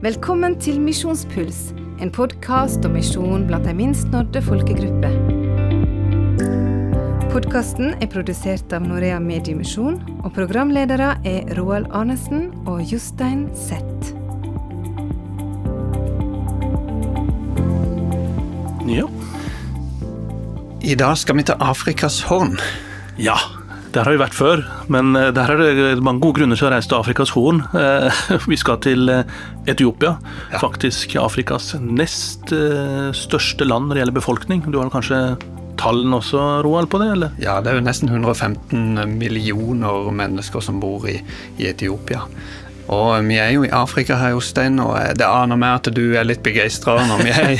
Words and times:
Velkommen 0.00 0.54
til 0.56 0.78
Misjonspuls, 0.80 1.74
en 2.00 2.08
podkast 2.08 2.86
om 2.88 2.94
misjon 2.96 3.42
blant 3.44 3.66
de 3.68 3.74
minst 3.76 4.06
nådde 4.08 4.40
folkegrupper. 4.46 5.12
Podkasten 7.28 7.92
er 8.00 8.08
produsert 8.08 8.72
av 8.72 8.86
Norea 8.88 9.18
Mediemisjon, 9.20 10.00
og 10.24 10.32
programledere 10.32 11.10
er 11.28 11.52
Roald 11.60 11.92
Arnesen 11.92 12.48
og 12.64 12.80
Jostein 12.88 13.44
Zett. 13.52 14.14
Ja. 18.88 19.04
I 20.80 20.96
dag 20.96 21.20
skal 21.20 21.42
vi 21.42 21.50
til 21.52 21.60
Afrikas 21.60 22.22
Horn. 22.32 22.56
ja. 23.20 23.36
Der 23.90 24.04
har 24.06 24.14
vi 24.14 24.20
vært 24.20 24.36
før, 24.38 24.60
men 24.92 25.16
eh, 25.18 25.32
der 25.34 25.50
er 25.50 25.58
det 25.58 26.02
mange 26.06 26.22
gode 26.22 26.38
grunner 26.38 26.58
til 26.58 26.68
å 26.68 26.70
reise 26.70 26.86
til 26.92 27.00
Afrikas 27.00 27.32
Horn. 27.34 27.58
Eh, 27.74 28.20
Vi 28.52 28.58
skal 28.60 28.78
til 28.84 29.10
eh, 29.10 29.24
Etiopia, 29.70 30.12
Ja. 30.52 30.60
faktisk 30.62 31.16
Afrikas 31.18 31.72
nest 31.82 32.52
største 33.18 33.66
land 33.66 33.88
når 33.90 33.96
det 33.98 34.04
gjelder 34.04 34.18
befolkning. 34.20 34.62
Du 34.70 34.78
har 34.78 34.92
kanskje 34.94 35.18
tallene 35.80 36.20
også, 36.20 36.38
Roald, 36.62 36.86
på 36.92 37.00
det? 37.02 37.10
eller? 37.16 37.34
Ja, 37.42 37.58
det 37.64 37.72
er 37.72 37.80
jo 37.80 37.86
nesten 37.88 38.10
115 38.12 39.16
millioner 39.18 40.10
mennesker 40.14 40.62
som 40.62 40.78
bor 40.82 41.08
i, 41.10 41.18
i 41.58 41.66
Etiopia. 41.72 42.22
Og 42.90 43.10
vi 43.26 43.36
er 43.38 43.52
jo 43.54 43.62
i 43.66 43.70
Afrika 43.74 44.16
her, 44.18 44.32
Jostein, 44.34 44.78
og 44.82 44.94
det 45.18 45.26
aner 45.26 45.58
meg 45.58 45.76
at 45.78 45.90
du 45.94 46.02
er 46.18 46.26
litt 46.26 46.42
begeistra 46.46 46.96
når 47.06 47.20
vi 47.22 47.34
er 47.34 47.52
i, 47.54 47.58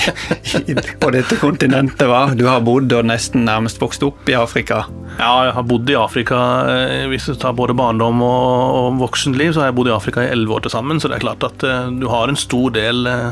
i, 0.75 0.79
på 0.99 1.11
dette 1.15 1.39
kontinentet. 1.43 2.07
hva? 2.11 2.25
Du 2.35 2.47
har 2.51 2.63
bodd 2.67 2.91
og 2.99 3.07
nesten 3.11 3.47
nærmest 3.47 3.79
vokst 3.83 4.03
opp 4.07 4.27
i 4.31 4.35
Afrika. 4.39 4.85
Ja, 5.19 5.31
jeg 5.45 5.55
har 5.57 5.65
bodd 5.69 5.91
i 5.91 5.97
Afrika 5.99 6.39
eh, 6.71 7.07
hvis 7.11 7.27
du 7.29 7.35
tar 7.39 7.57
både 7.57 7.75
barndom 7.77 8.23
og, 8.25 8.77
og 8.79 9.01
voksenliv, 9.03 9.53
så 9.53 9.63
har 9.63 9.71
jeg 9.71 9.77
bodd 9.77 9.91
i 9.91 9.95
Afrika 9.95 10.23
i 10.25 10.31
elleve 10.33 10.57
år 10.57 10.65
til 10.65 10.73
sammen, 10.73 11.01
så 11.03 11.11
det 11.11 11.19
er 11.19 11.25
klart 11.25 11.45
at 11.45 11.65
eh, 11.67 11.91
du 12.01 12.07
har 12.13 12.31
en 12.31 12.39
stor 12.41 12.73
del 12.77 13.09
eh, 13.11 13.27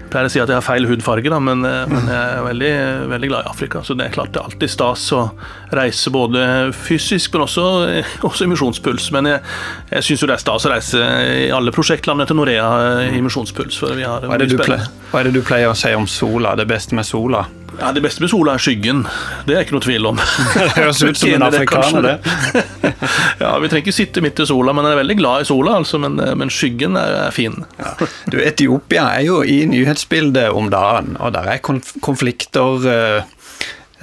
Jeg 0.00 0.08
pleier 0.10 0.26
å 0.26 0.32
si 0.32 0.40
at 0.42 0.50
jeg 0.50 0.58
har 0.58 0.66
feil 0.66 0.88
hudfarge, 0.90 1.30
da, 1.30 1.38
men, 1.42 1.62
eh, 1.68 1.84
men 1.90 2.10
jeg 2.10 2.32
er 2.38 2.46
veldig, 2.48 2.72
veldig 3.12 3.30
glad 3.30 3.46
i 3.46 3.52
Afrika. 3.52 3.84
Så 3.86 3.94
det 3.98 4.08
er 4.08 4.16
klart 4.16 4.32
det 4.34 4.40
er 4.42 4.48
alltid 4.50 4.72
stas 4.72 5.04
å 5.14 5.22
reise 5.76 6.10
både 6.14 6.42
fysisk, 6.74 7.36
men 7.36 7.46
også, 7.46 7.66
eh, 7.92 8.16
også 8.26 8.48
i 8.48 8.50
misjonspuls. 8.50 9.10
Men 9.14 9.30
jeg, 9.30 9.44
jeg 9.92 10.08
syns 10.08 10.24
jo 10.24 10.30
det 10.32 10.38
er 10.38 10.44
stas 10.46 10.66
å 10.66 10.74
reise 10.74 11.06
i 11.44 11.48
alle 11.54 11.74
prosjektlandene 11.74 12.26
til 12.30 12.40
Norea 12.40 12.68
eh, 13.04 13.14
i 13.20 13.22
misjonspuls. 13.22 13.78
For 13.84 13.94
vi 13.98 14.08
har 14.08 14.26
Hva 14.26 14.34
er, 14.34 14.44
det 14.46 14.50
du 14.56 14.58
pleier, 14.64 14.90
hva 15.12 15.22
er 15.22 15.30
det 15.30 15.36
du 15.38 15.44
pleier 15.46 15.70
å 15.70 15.78
si 15.78 15.94
om 15.94 16.10
sola? 16.10 16.56
Det 16.58 16.66
beste 16.70 16.98
med 16.98 17.06
sola? 17.06 17.46
Ja, 17.80 17.92
Det 17.92 18.02
beste 18.04 18.20
med 18.22 18.30
sola 18.30 18.54
er 18.54 18.62
skyggen. 18.62 19.02
Det 19.48 19.56
er 19.56 19.64
ikke 19.64 19.76
noe 19.78 19.84
tvil 19.84 20.08
om. 20.10 20.20
Det 20.54 20.68
høres 20.76 21.00
ut 21.02 21.18
som 21.18 21.32
en 21.32 21.46
afrikaner, 21.46 22.08
det. 22.08 22.92
ja, 23.42 23.52
Vi 23.62 23.70
trenger 23.70 23.84
ikke 23.86 23.96
sitte 23.96 24.24
midt 24.24 24.42
i 24.42 24.46
sola, 24.50 24.74
men 24.76 24.86
jeg 24.86 24.96
er 24.96 25.00
veldig 25.00 25.16
glad 25.20 25.44
i 25.44 25.48
sola. 25.48 25.78
altså, 25.80 26.00
Men, 26.02 26.20
men 26.38 26.52
skyggen 26.52 26.98
er, 27.00 27.16
er 27.26 27.34
fin. 27.34 27.56
Du, 28.30 28.36
Etiopia 28.42 29.08
er 29.16 29.26
jo 29.28 29.40
i 29.42 29.62
nyhetsbildet 29.70 30.50
om 30.56 30.70
dagen, 30.72 31.16
og 31.20 31.32
der 31.36 31.54
er 31.54 31.62
konf 31.64 31.94
konflikter 32.04 32.84
uh, 32.84 33.22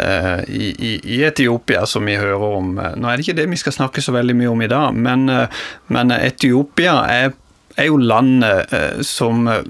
eh, 0.02 0.40
i, 0.50 0.72
i, 0.74 0.94
i 1.18 1.22
Etiopia 1.28 1.86
som 1.86 2.06
vi 2.10 2.18
hører 2.18 2.58
om. 2.58 2.74
Nå 2.78 3.10
er 3.10 3.18
det 3.18 3.28
ikke 3.28 3.38
det 3.38 3.50
vi 3.52 3.60
skal 3.62 3.76
snakke 3.76 4.04
så 4.04 4.16
veldig 4.16 4.36
mye 4.38 4.54
om 4.54 4.64
i 4.66 4.72
dag, 4.72 4.96
men, 4.96 5.30
uh, 5.30 5.68
men 5.94 6.14
Etiopia 6.18 6.98
er, 7.14 7.36
er 7.78 7.90
jo 7.90 8.00
landet 8.02 8.74
eh, 8.74 9.02
som 9.06 9.48
eh, 9.52 9.68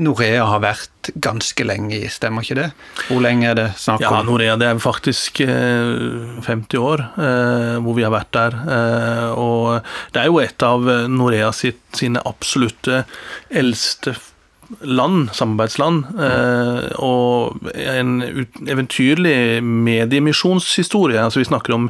Norea 0.00 0.46
har 0.48 0.62
vært 0.64 1.10
ganske 1.20 1.64
lenge 1.64 1.96
i, 1.98 2.08
stemmer 2.12 2.44
ikke 2.44 2.58
det? 2.58 2.68
Hvor 3.08 3.22
lenge 3.24 3.50
er 3.50 3.58
det 3.58 3.68
snakk 3.80 4.04
Ja. 4.04 4.22
Norea 4.24 4.56
det 4.60 4.70
er 4.70 4.80
faktisk 4.82 5.42
eh, 5.44 6.40
50 6.46 6.80
år 6.80 7.04
eh, 7.20 7.76
hvor 7.84 7.96
vi 7.98 8.06
har 8.06 8.14
vært 8.14 8.32
der. 8.36 8.58
Og 9.40 9.86
det 10.14 10.22
er 10.22 10.30
jo 10.30 10.40
et 10.42 10.66
av 10.66 10.88
Norea 11.10 11.52
sitt, 11.56 11.82
sine 11.96 12.22
absolutte 12.28 13.04
eldste 13.50 14.16
land, 14.80 15.30
samarbeidsland. 15.34 16.04
Eh, 16.20 16.90
og 17.02 17.70
en 17.74 18.22
eventyrlig 18.68 19.62
mediemisjonshistorie. 19.64 21.20
Altså 21.20 21.42
vi 21.42 21.48
snakker 21.50 21.76
om 21.76 21.88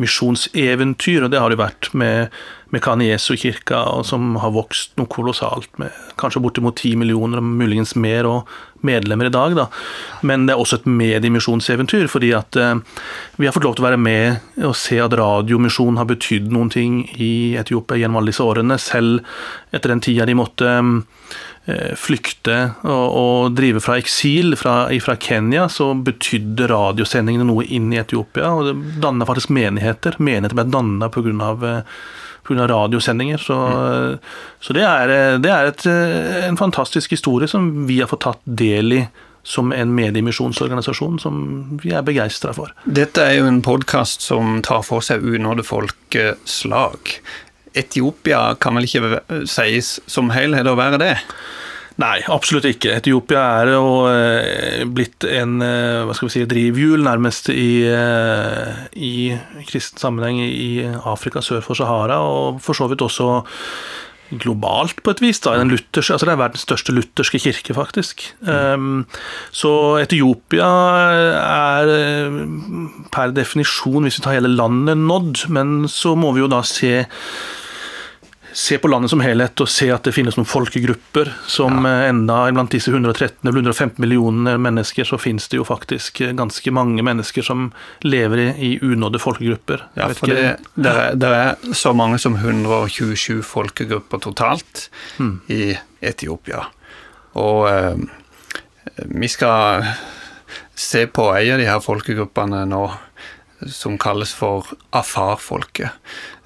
misjonseventyr, 0.00 1.26
og 1.26 1.32
det 1.34 1.42
har 1.42 1.52
det 1.52 1.60
vært 1.60 1.92
med 1.94 2.34
Mekane 2.74 3.06
Jesu-kirka, 3.08 3.80
som 4.04 4.34
har 4.42 4.52
vokst 4.52 4.98
noe 5.00 5.08
kolossalt, 5.08 5.70
med 5.80 5.94
kanskje 6.20 6.42
bortimot 6.44 6.76
10 6.76 6.98
millioner, 7.00 7.40
og 7.40 7.46
muligens 7.62 7.94
mer, 7.96 8.28
og 8.28 8.50
medlemmer 8.84 9.26
i 9.30 9.32
dag. 9.32 9.56
Da. 9.56 9.66
Men 10.28 10.46
det 10.46 10.54
er 10.54 10.60
også 10.60 10.80
et 10.80 10.90
mediemisjonseventyr, 10.90 12.06
fordi 12.12 12.34
at 12.36 12.58
eh, 12.60 12.76
vi 13.40 13.48
har 13.48 13.56
fått 13.56 13.66
lov 13.66 13.78
til 13.78 13.86
å 13.86 13.88
være 13.88 14.00
med 14.02 14.62
og 14.68 14.76
se 14.78 15.00
at 15.02 15.16
radiomisjon 15.18 15.98
har 15.98 16.08
betydd 16.10 16.52
noen 16.54 16.70
ting 16.72 17.02
i 17.16 17.56
Etiopia 17.58 18.02
gjennom 18.02 18.20
alle 18.20 18.34
disse 18.34 18.44
årene, 18.44 18.78
selv 18.82 19.24
etter 19.72 19.94
den 19.94 20.04
tida 20.04 20.28
de 20.28 20.36
måtte 20.38 20.76
eh, 20.76 21.96
flykte 21.98 22.60
og, 22.84 23.06
og 23.08 23.58
drive 23.58 23.82
fra 23.84 23.98
eksil 24.00 24.54
fra, 24.60 24.76
fra 25.04 25.16
Kenya, 25.16 25.66
så 25.72 25.90
betydde 25.96 26.68
radiosendingene 26.70 27.48
noe 27.48 27.66
inn 27.66 27.90
i 27.94 28.00
Etiopia. 28.04 28.52
og 28.52 28.70
Det 28.70 29.02
danna 29.02 29.28
faktisk 29.28 29.56
menigheter. 29.56 30.20
Menigheter 30.20 30.60
ble 30.60 30.68
danna 30.70 31.08
pga. 31.12 31.84
Pga. 32.48 32.66
radiosendinger. 32.72 33.38
Så, 33.38 33.56
så 34.64 34.76
det 34.76 34.84
er, 34.88 35.38
det 35.44 35.52
er 35.52 35.70
et, 35.70 35.86
en 36.48 36.58
fantastisk 36.60 37.14
historie 37.14 37.48
som 37.50 37.86
vi 37.88 38.00
har 38.02 38.10
fått 38.10 38.24
tatt 38.26 38.44
del 38.44 39.00
i 39.02 39.02
som 39.48 39.72
en 39.72 39.94
mediemisjonsorganisasjon 39.96 41.16
som 41.22 41.36
vi 41.82 41.94
er 41.96 42.04
begeistra 42.04 42.52
for. 42.56 42.74
Dette 42.84 43.22
er 43.24 43.38
jo 43.38 43.46
en 43.48 43.62
podkast 43.64 44.24
som 44.26 44.58
tar 44.66 44.82
for 44.84 45.04
seg 45.04 45.24
unådde 45.24 45.64
folkeslag. 45.64 47.14
Etiopia 47.78 48.42
kan 48.60 48.76
vel 48.76 48.88
ikke 48.88 49.22
sies 49.48 49.94
som 50.10 50.34
helhet 50.34 50.68
å 50.68 50.76
være 50.76 51.00
det? 51.00 51.14
Nei, 51.98 52.20
absolutt 52.30 52.68
ikke. 52.68 52.92
Etiopia 53.00 53.40
er 53.58 53.72
jo 53.72 53.86
eh, 54.06 54.82
blitt 54.86 55.24
en 55.26 55.56
eh, 55.64 56.04
hva 56.06 56.14
skal 56.14 56.28
vi 56.28 56.34
si, 56.36 56.44
drivhjul 56.46 57.02
nærmest 57.02 57.50
i, 57.50 57.82
eh, 57.90 58.84
i 58.94 59.14
kristen 59.66 59.98
sammenheng 59.98 60.38
i 60.44 60.86
Afrika 60.86 61.42
sør 61.42 61.64
for 61.66 61.78
Sahara, 61.78 62.20
og 62.22 62.62
for 62.62 62.78
så 62.78 62.86
vidt 62.90 63.02
også 63.02 63.42
globalt 64.28 65.02
på 65.02 65.10
et 65.10 65.24
vis. 65.24 65.40
da, 65.42 65.56
den 65.58 65.72
lutherske, 65.72 66.14
altså 66.14 66.28
Det 66.28 66.34
er 66.36 66.42
verdens 66.44 66.66
største 66.68 66.94
lutherske 66.94 67.40
kirke, 67.42 67.74
faktisk. 67.74 68.28
Um, 68.44 69.06
så 69.50 69.72
Etiopia 70.02 70.68
er 71.40 71.94
per 73.10 73.32
definisjon, 73.34 74.04
hvis 74.04 74.20
vi 74.20 74.26
tar 74.26 74.36
hele 74.36 74.52
landet, 74.52 75.00
nådd, 75.00 75.48
men 75.48 75.88
så 75.88 76.12
må 76.14 76.34
vi 76.36 76.44
jo 76.44 76.52
da 76.52 76.60
se 76.60 77.08
se 78.52 78.78
på 78.78 78.88
landet 78.88 79.10
som 79.10 79.20
helhet 79.20 79.60
og 79.60 79.68
se 79.70 79.90
at 79.92 80.06
det 80.06 80.14
finnes 80.16 80.36
noen 80.38 80.48
folkegrupper 80.48 81.30
som 81.50 81.84
ja. 81.84 82.08
enda 82.08 82.38
blant 82.54 82.72
disse 82.72 82.90
113 82.90 83.42
eller 83.42 83.60
115 83.60 84.00
millioner 84.02 84.58
mennesker, 84.62 85.04
så 85.08 85.18
finnes 85.20 85.48
det 85.52 85.60
jo 85.60 85.66
faktisk 85.68 86.22
eh, 86.24 86.34
ganske 86.36 86.72
mange 86.74 87.04
mennesker 87.04 87.44
som 87.44 87.68
lever 88.06 88.44
i, 88.44 88.48
i 88.70 88.70
unådde 88.82 89.20
folkegrupper. 89.22 89.84
Jeg 89.94 90.02
Ja, 90.02 90.08
for 90.16 90.32
det, 90.32 90.46
det, 90.74 90.94
er, 90.94 91.18
det 91.20 91.32
er 91.34 91.76
så 91.76 91.92
mange 91.96 92.20
som 92.22 92.38
127 92.38 93.42
folkegrupper 93.46 94.24
totalt 94.24 94.88
i 95.52 95.74
Etiopia. 96.00 96.64
Og 97.38 97.68
eh, 97.70 98.00
vi 99.12 99.28
skal 99.28 99.84
se 100.78 101.06
på 101.06 101.28
en 101.34 101.52
av 101.52 101.60
de 101.60 101.68
her 101.68 101.84
folkegruppene 101.84 102.64
nå, 102.70 102.82
som 103.74 103.98
kalles 103.98 104.32
for 104.38 104.68
Afar-folket. 104.94 105.90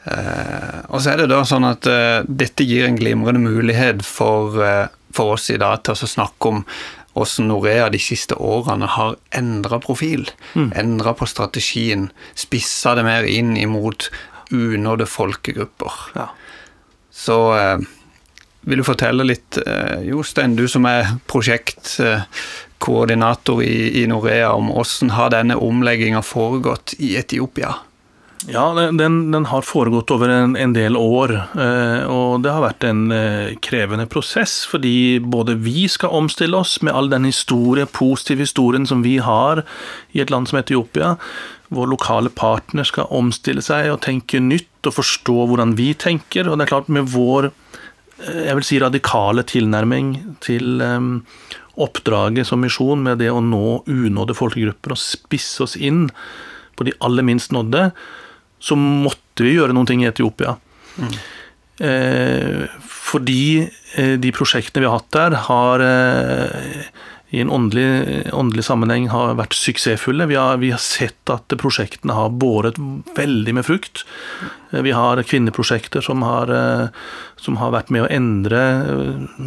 Eh, 0.05 0.81
og 0.91 1.03
så 1.03 1.11
er 1.13 1.19
det 1.23 1.29
da 1.31 1.45
sånn 1.47 1.65
at 1.69 1.87
eh, 1.87 2.25
dette 2.27 2.65
gir 2.67 2.87
en 2.89 2.97
glimrende 2.99 3.41
mulighet 3.43 4.03
for, 4.07 4.63
eh, 4.65 4.87
for 5.15 5.33
oss 5.37 5.51
i 5.55 5.59
dag 5.63 5.83
til 5.87 5.93
å 5.95 6.15
snakke 6.17 6.43
om 6.51 6.59
hvordan 7.13 7.49
Norea 7.51 7.87
de 7.93 8.01
siste 8.01 8.35
årene 8.41 8.87
har 8.97 9.13
endra 9.37 9.77
profil. 9.85 10.23
Mm. 10.57 10.71
Endra 10.81 11.13
på 11.15 11.27
strategien. 11.29 12.11
Spissa 12.35 12.95
det 12.97 13.05
mer 13.07 13.25
inn 13.29 13.57
imot 13.61 14.11
unådde 14.53 15.07
folkegrupper. 15.09 15.93
Ja. 16.17 16.27
Så 17.13 17.53
vil 18.65 18.79
du 18.81 18.85
fortelle 18.85 19.25
litt, 19.29 19.59
Jostein, 20.07 20.57
du 20.57 20.69
som 20.69 20.85
er 20.89 21.07
prosjektkoordinator 21.29 23.63
i, 23.65 24.01
i 24.01 24.07
Norea, 24.09 24.53
om 24.57 24.69
hvordan 24.73 25.11
har 25.13 25.31
denne 25.37 25.57
omlegginga 25.61 26.23
foregått 26.25 26.95
i 26.97 27.17
Etiopia? 27.21 27.75
Ja, 28.51 28.73
den, 28.75 29.31
den- 29.31 29.45
har 29.47 29.63
foregått 29.63 30.11
over 30.11 30.29
en, 30.29 30.57
en 30.57 30.73
del 30.75 30.97
år, 30.99 31.31
eh, 31.55 32.03
og 32.11 32.43
det 32.43 32.51
har 32.51 32.65
vært 32.65 32.85
en 32.89 33.03
eh, 33.15 33.53
krevende 33.63 34.07
prosess, 34.11 34.65
fordi 34.67 35.21
både 35.23 35.55
vi 35.63 35.85
skal 35.89 36.11
omstille 36.19 36.59
oss 36.59 36.81
med 36.83 36.95
all 36.97 37.11
den 37.13 37.29
historie, 37.29 37.87
positive 37.87 38.43
historien 38.43 38.87
som 38.89 39.05
vi 39.07 39.19
har 39.23 39.63
i 40.13 40.23
et 40.25 40.33
land 40.35 40.51
som 40.51 40.59
Etiopia. 40.59 41.13
Vår 41.73 41.87
lokale 41.93 42.33
partner 42.35 42.85
skal 42.89 43.07
omstille 43.15 43.63
seg 43.63 43.93
og 43.95 44.01
tenke 44.05 44.41
nytt 44.43 44.91
og 44.91 44.97
forstå 44.99 45.37
hvordan 45.53 45.77
vi 45.79 45.93
tenker. 45.95 46.51
Og 46.51 46.59
det 46.59 46.67
er 46.67 46.73
klart, 46.75 46.91
med 46.91 47.13
vår 47.15 47.53
eh, 47.53 48.41
jeg 48.49 48.57
vil 48.59 48.67
si 48.73 48.81
radikale 48.83 49.47
tilnærming 49.47 50.17
til 50.43 50.83
oppdraget 51.81 52.45
som 52.51 52.61
misjon, 52.61 53.01
med 53.07 53.23
det 53.23 53.31
å 53.33 53.39
nå 53.41 53.85
unådde 53.89 54.35
folkegrupper 54.37 54.93
og 54.97 55.01
spisse 55.01 55.63
oss 55.65 55.79
inn 55.79 56.09
på 56.77 56.85
de 56.89 56.93
aller 57.05 57.25
minst 57.25 57.53
nådde, 57.55 57.87
så 58.63 58.79
måtte 58.79 59.47
vi 59.47 59.57
gjøre 59.57 59.75
noen 59.75 59.89
ting 59.91 60.05
i 60.05 60.11
Etiopia. 60.11 60.57
Eh, 61.83 62.69
fordi 62.87 63.69
de 64.23 64.31
prosjektene 64.33 64.85
vi 64.85 64.89
har 64.89 65.01
hatt 65.01 65.17
der, 65.17 65.35
har 65.49 65.83
i 67.33 67.41
en 67.41 67.51
åndelig, 67.51 68.33
åndelig, 68.33 68.65
sammenheng 68.67 69.07
har 69.09 69.39
vært 69.39 69.55
suksessfulle. 69.57 70.27
Vi 70.29 70.37
har, 70.37 70.59
vi 70.61 70.69
har, 70.75 70.81
sett 70.85 71.31
at 71.33 71.55
prosjektene 71.57 72.13
har 72.13 72.35
båret 72.37 72.77
veldig 73.17 73.55
med 73.57 73.65
frukt. 73.65 74.03
Vi 74.69 74.93
har 74.93 75.23
kvinneprosjekter 75.25 76.05
som 76.05 76.21
har, 76.29 76.53
som 77.41 77.57
har 77.57 77.73
vært 77.73 77.89
med 77.89 78.05
å 78.05 78.11
endre 78.13 78.61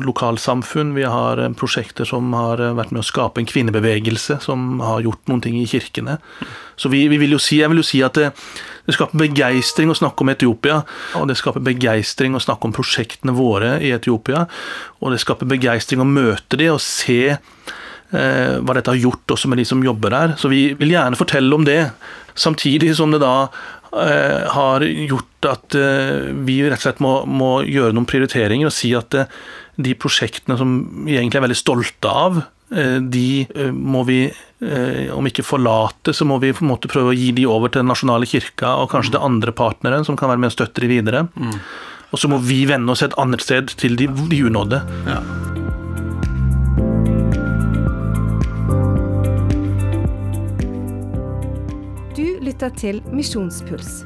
lokalsamfunn. 0.01 0.95
Vi 0.97 1.05
har 1.05 1.43
prosjekter 1.61 2.09
som 2.09 2.33
har 2.33 2.63
vært 2.73 2.89
med 2.89 3.03
å 3.03 3.05
skape 3.05 3.43
en 3.43 3.51
kvinnebevegelse, 3.53 4.39
som 4.41 4.81
har 4.81 5.05
gjort 5.05 5.29
noen 5.29 5.45
ting 5.45 5.61
i 5.61 5.69
kirkene. 5.69 6.17
Så 6.81 6.89
vi, 6.89 7.05
vi 7.11 7.21
vil 7.21 7.37
si, 7.37 7.61
jeg 7.61 7.69
vil 7.69 7.83
jo 7.83 7.85
si 7.85 8.01
at 8.01 8.17
det, 8.17 8.31
det 8.85 8.95
skaper 8.97 9.17
begeistring 9.17 9.89
å 9.89 9.97
snakke 9.97 10.21
om 10.21 10.29
Etiopia, 10.33 10.81
og 11.17 11.29
det 11.29 11.37
skaper 11.39 11.63
begeistring 11.65 12.37
å 12.37 12.43
snakke 12.43 12.69
om 12.69 12.75
prosjektene 12.75 13.33
våre 13.33 13.79
i 13.81 13.89
Etiopia. 13.95 14.45
Og 15.01 15.13
det 15.13 15.23
skaper 15.23 15.49
begeistring 15.49 16.03
å 16.03 16.09
møte 16.09 16.59
de 16.61 16.69
og 16.73 16.83
se 16.83 17.35
Eh, 18.13 18.57
hva 18.61 18.75
dette 18.77 18.93
har 18.93 19.01
gjort 19.01 19.33
også 19.33 19.49
med 19.49 19.59
de 19.59 19.65
som 19.67 19.81
jobber 19.83 20.13
der. 20.13 20.35
Så 20.39 20.51
vi 20.51 20.69
vil 20.77 20.93
gjerne 20.93 21.17
fortelle 21.19 21.57
om 21.57 21.65
det. 21.65 21.81
Samtidig 22.37 22.93
som 22.97 23.13
det 23.13 23.21
da 23.23 23.47
eh, 23.97 24.45
har 24.53 24.85
gjort 24.85 25.49
at 25.49 25.77
eh, 25.79 26.31
vi 26.45 26.61
rett 26.63 26.79
og 26.79 26.85
slett 26.85 27.03
må, 27.03 27.15
må 27.25 27.51
gjøre 27.65 27.95
noen 27.95 28.07
prioriteringer 28.09 28.69
og 28.69 28.75
si 28.75 28.93
at 28.97 29.17
de 29.75 29.95
prosjektene 29.99 30.57
som 30.59 30.77
vi 31.07 31.17
egentlig 31.17 31.41
er 31.41 31.47
veldig 31.47 31.59
stolte 31.59 32.11
av, 32.11 32.43
de 32.65 33.45
må 33.71 34.01
vi, 34.07 34.19
om 35.13 35.27
ikke 35.29 35.45
forlate, 35.45 36.15
så 36.17 36.25
må 36.25 36.39
vi 36.41 36.49
på 36.55 36.63
en 36.65 36.71
måte 36.71 36.89
prøve 36.89 37.11
å 37.11 37.17
gi 37.17 37.29
de 37.37 37.45
over 37.45 37.69
til 37.69 37.83
den 37.83 37.91
nasjonale 37.91 38.25
kirka 38.25 38.71
og 38.81 38.89
kanskje 38.93 39.13
til 39.13 39.27
andre 39.27 39.53
partnere 39.53 40.01
som 40.07 40.17
kan 40.17 40.31
være 40.31 40.41
med 40.41 40.49
og 40.49 40.55
støtte 40.57 40.81
de 40.81 40.89
videre. 40.89 41.27
Mm. 41.37 41.59
Og 42.09 42.21
så 42.21 42.31
må 42.31 42.41
vi 42.41 42.63
vende 42.65 42.95
oss 42.95 43.05
et 43.05 43.13
annet 43.21 43.45
sted 43.45 43.75
til 43.77 43.99
de, 43.99 44.09
de 44.09 44.41
unådde. 44.49 44.81
Ja. 45.05 45.21
lytter 52.45 52.69
til 52.69 53.01
Misjonspuls. 53.11 54.05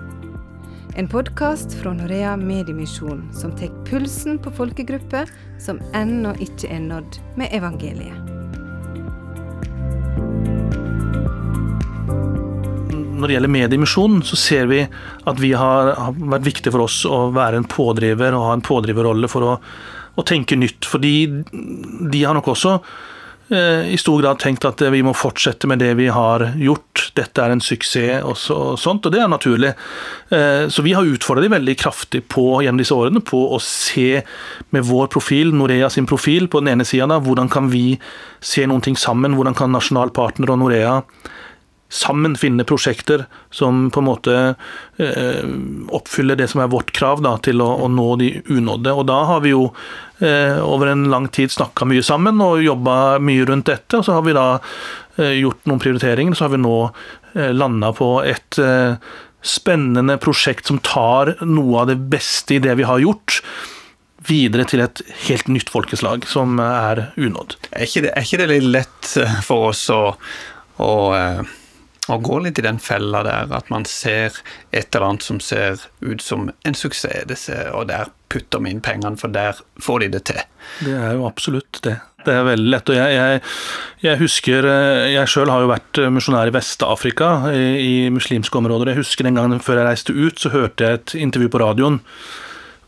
En 0.96 1.08
podkast 1.08 1.74
fra 1.78 1.92
Norea 1.94 2.38
Mediemisjon 2.38 3.28
som 3.34 3.52
tar 3.52 3.70
pulsen 3.86 4.40
på 4.42 4.54
folkegrupper 4.58 5.30
som 5.62 5.82
ennå 5.94 6.34
ikke 6.42 6.72
er 6.72 6.82
nådd 6.88 7.22
med 7.38 7.54
evangeliet. 7.54 8.39
Når 13.20 13.28
det 13.28 13.36
gjelder 13.36 13.52
mediemisjon, 13.52 14.18
så 14.24 14.40
ser 14.40 14.70
vi 14.72 14.82
at 14.88 15.40
vi 15.42 15.52
har, 15.58 15.94
har, 16.00 16.18
vært 16.34 16.48
viktig 16.48 16.72
for 16.72 16.88
oss 16.88 17.02
å 17.06 17.28
være 17.36 17.60
en 17.60 17.70
pådriver 17.70 18.38
og 18.38 18.48
ha 18.48 18.58
en 18.58 18.66
pådriverrolle 18.66 19.30
for 19.32 19.46
å, 19.46 19.54
å 20.16 20.28
tenke 20.28 20.58
nytt. 20.60 20.88
Fordi 20.88 21.14
de 21.52 22.24
har 22.24 22.38
nok 22.38 22.54
også 22.56 22.78
Eh, 23.52 23.94
i 23.94 23.98
stor 23.98 24.22
grad 24.22 24.38
tenkt 24.40 24.66
at 24.68 24.82
vi 24.94 25.00
må 25.02 25.10
fortsette 25.18 25.66
med 25.68 25.82
det 25.82 25.96
vi 25.98 26.06
har 26.14 26.52
gjort. 26.62 27.08
Dette 27.18 27.42
er 27.42 27.56
en 27.56 27.64
suksess 27.64 28.22
og, 28.22 28.36
så, 28.38 28.58
og 28.74 28.78
sånt, 28.78 29.08
og 29.08 29.16
det 29.16 29.24
er 29.24 29.32
naturlig. 29.32 29.72
Eh, 30.30 30.68
så 30.70 30.86
vi 30.86 30.94
har 30.94 31.08
utfordra 31.10 31.42
de 31.42 31.50
veldig 31.56 31.76
kraftig 31.82 32.22
på 32.30 32.62
gjennom 32.62 32.84
disse 32.84 32.94
årene 32.94 33.24
på 33.26 33.42
å 33.56 33.58
se 33.64 34.22
med 34.76 34.86
vår 34.86 35.10
profil, 35.16 35.56
Norea 35.58 35.90
sin 35.90 36.06
profil, 36.10 36.46
på 36.46 36.62
den 36.62 36.76
ene 36.76 36.86
sida, 36.86 37.18
hvordan 37.26 37.50
kan 37.50 37.72
vi 37.74 37.98
se 38.40 38.68
noen 38.70 38.86
ting 38.86 39.00
sammen? 39.00 39.34
Hvordan 39.40 39.58
kan 39.58 39.74
nasjonalpartner 39.74 40.54
og 40.54 40.62
Norea 40.62 41.00
sammen 41.90 42.36
finne 42.38 42.64
prosjekter 42.64 43.26
som 43.52 43.88
på 43.92 44.02
en 44.02 44.08
måte 44.08 44.34
eh, 44.98 45.46
oppfyller 45.90 46.38
det 46.38 46.48
som 46.52 46.62
er 46.62 46.70
vårt 46.70 46.92
krav 46.94 47.24
da, 47.26 47.34
til 47.42 47.64
å, 47.66 47.70
å, 47.82 47.88
nå 47.90 48.10
de 48.22 48.30
unådde. 48.46 48.94
Og 48.94 49.08
da 49.10 49.18
har 49.32 49.42
vi 49.46 49.56
jo 49.56 49.64
eh, 50.22 50.60
over 50.62 50.92
en 50.92 51.08
lang 51.10 51.28
tid 51.34 51.52
snakka 51.52 51.90
mye 51.90 52.06
sammen 52.06 52.42
og 52.46 52.62
jobba 52.64 53.18
mye 53.24 53.48
rundt 53.50 53.72
dette. 53.72 53.98
Og 53.98 54.06
så 54.06 54.20
har 54.20 54.28
vi 54.28 54.38
da 54.38 54.46
eh, 55.18 55.40
gjort 55.42 55.66
noen 55.70 55.82
prioriteringer, 55.82 56.38
så 56.38 56.46
har 56.46 56.54
vi 56.54 56.62
nå 56.62 56.78
eh, 56.86 57.50
landa 57.58 57.90
på 57.98 58.14
et 58.22 58.62
eh, 58.62 58.94
spennende 59.42 60.20
prosjekt 60.22 60.70
som 60.70 60.82
tar 60.86 61.40
noe 61.42 61.82
av 61.82 61.90
det 61.90 61.98
beste 62.12 62.60
i 62.60 62.64
det 62.64 62.78
vi 62.78 62.86
har 62.86 63.02
gjort 63.02 63.42
videre 64.30 64.66
til 64.68 64.84
et 64.84 65.02
helt 65.26 65.48
nytt 65.50 65.72
folkeslag, 65.72 66.26
som 66.28 66.60
er 66.62 67.08
unådd. 67.18 67.56
Er 67.72 67.88
ikke 67.88 68.04
det, 68.06 68.12
er 68.14 68.28
ikke 68.28 68.42
det 68.42 68.50
litt 68.52 68.68
lett 68.76 69.14
for 69.48 69.72
oss 69.72 69.86
å, 69.96 70.04
å 70.84 70.92
eh, 71.16 71.56
og 72.10 72.26
gå 72.26 72.40
litt 72.44 72.60
i 72.60 72.66
den 72.66 72.80
fella 72.82 73.24
der 73.26 73.52
at 73.56 73.70
man 73.74 73.86
ser 73.86 74.34
et 74.72 74.90
eller 74.96 75.08
annet 75.08 75.26
som 75.26 75.40
ser 75.44 75.82
ut 76.02 76.22
som 76.24 76.50
en 76.50 76.78
suksess, 76.78 77.50
og 77.74 77.90
der 77.92 78.12
putter 78.30 78.62
vi 78.62 78.74
inn 78.74 78.84
pengene, 78.86 79.18
for 79.18 79.34
der 79.34 79.58
får 79.82 80.06
de 80.06 80.14
det 80.18 80.24
til. 80.30 80.42
Det 80.86 80.94
er 80.94 81.18
jo 81.18 81.28
absolutt 81.30 81.82
det. 81.86 81.98
Det 82.26 82.34
er 82.36 82.48
veldig 82.48 82.72
lett. 82.74 82.90
og 82.92 82.98
Jeg, 82.98 83.16
jeg, 83.16 83.42
jeg 84.04 84.20
husker 84.20 84.66
eh, 84.68 85.06
Jeg 85.14 85.32
sjøl 85.32 85.52
har 85.52 85.64
jo 85.64 85.72
vært 85.72 86.02
misjonær 86.12 86.52
i 86.52 86.56
Vest-Afrika, 86.56 87.30
i, 87.56 87.64
i, 87.80 87.94
muslimske 88.14 88.60
områder. 88.60 88.92
Jeg 88.92 89.04
husker 89.04 89.30
en 89.30 89.40
gang 89.40 89.56
før 89.64 89.82
jeg 89.82 89.88
reiste 89.88 90.16
ut, 90.16 90.42
så 90.42 90.52
hørte 90.54 90.86
jeg 90.86 91.00
et 91.00 91.16
intervju 91.28 91.54
på 91.54 91.64
radioen 91.64 92.02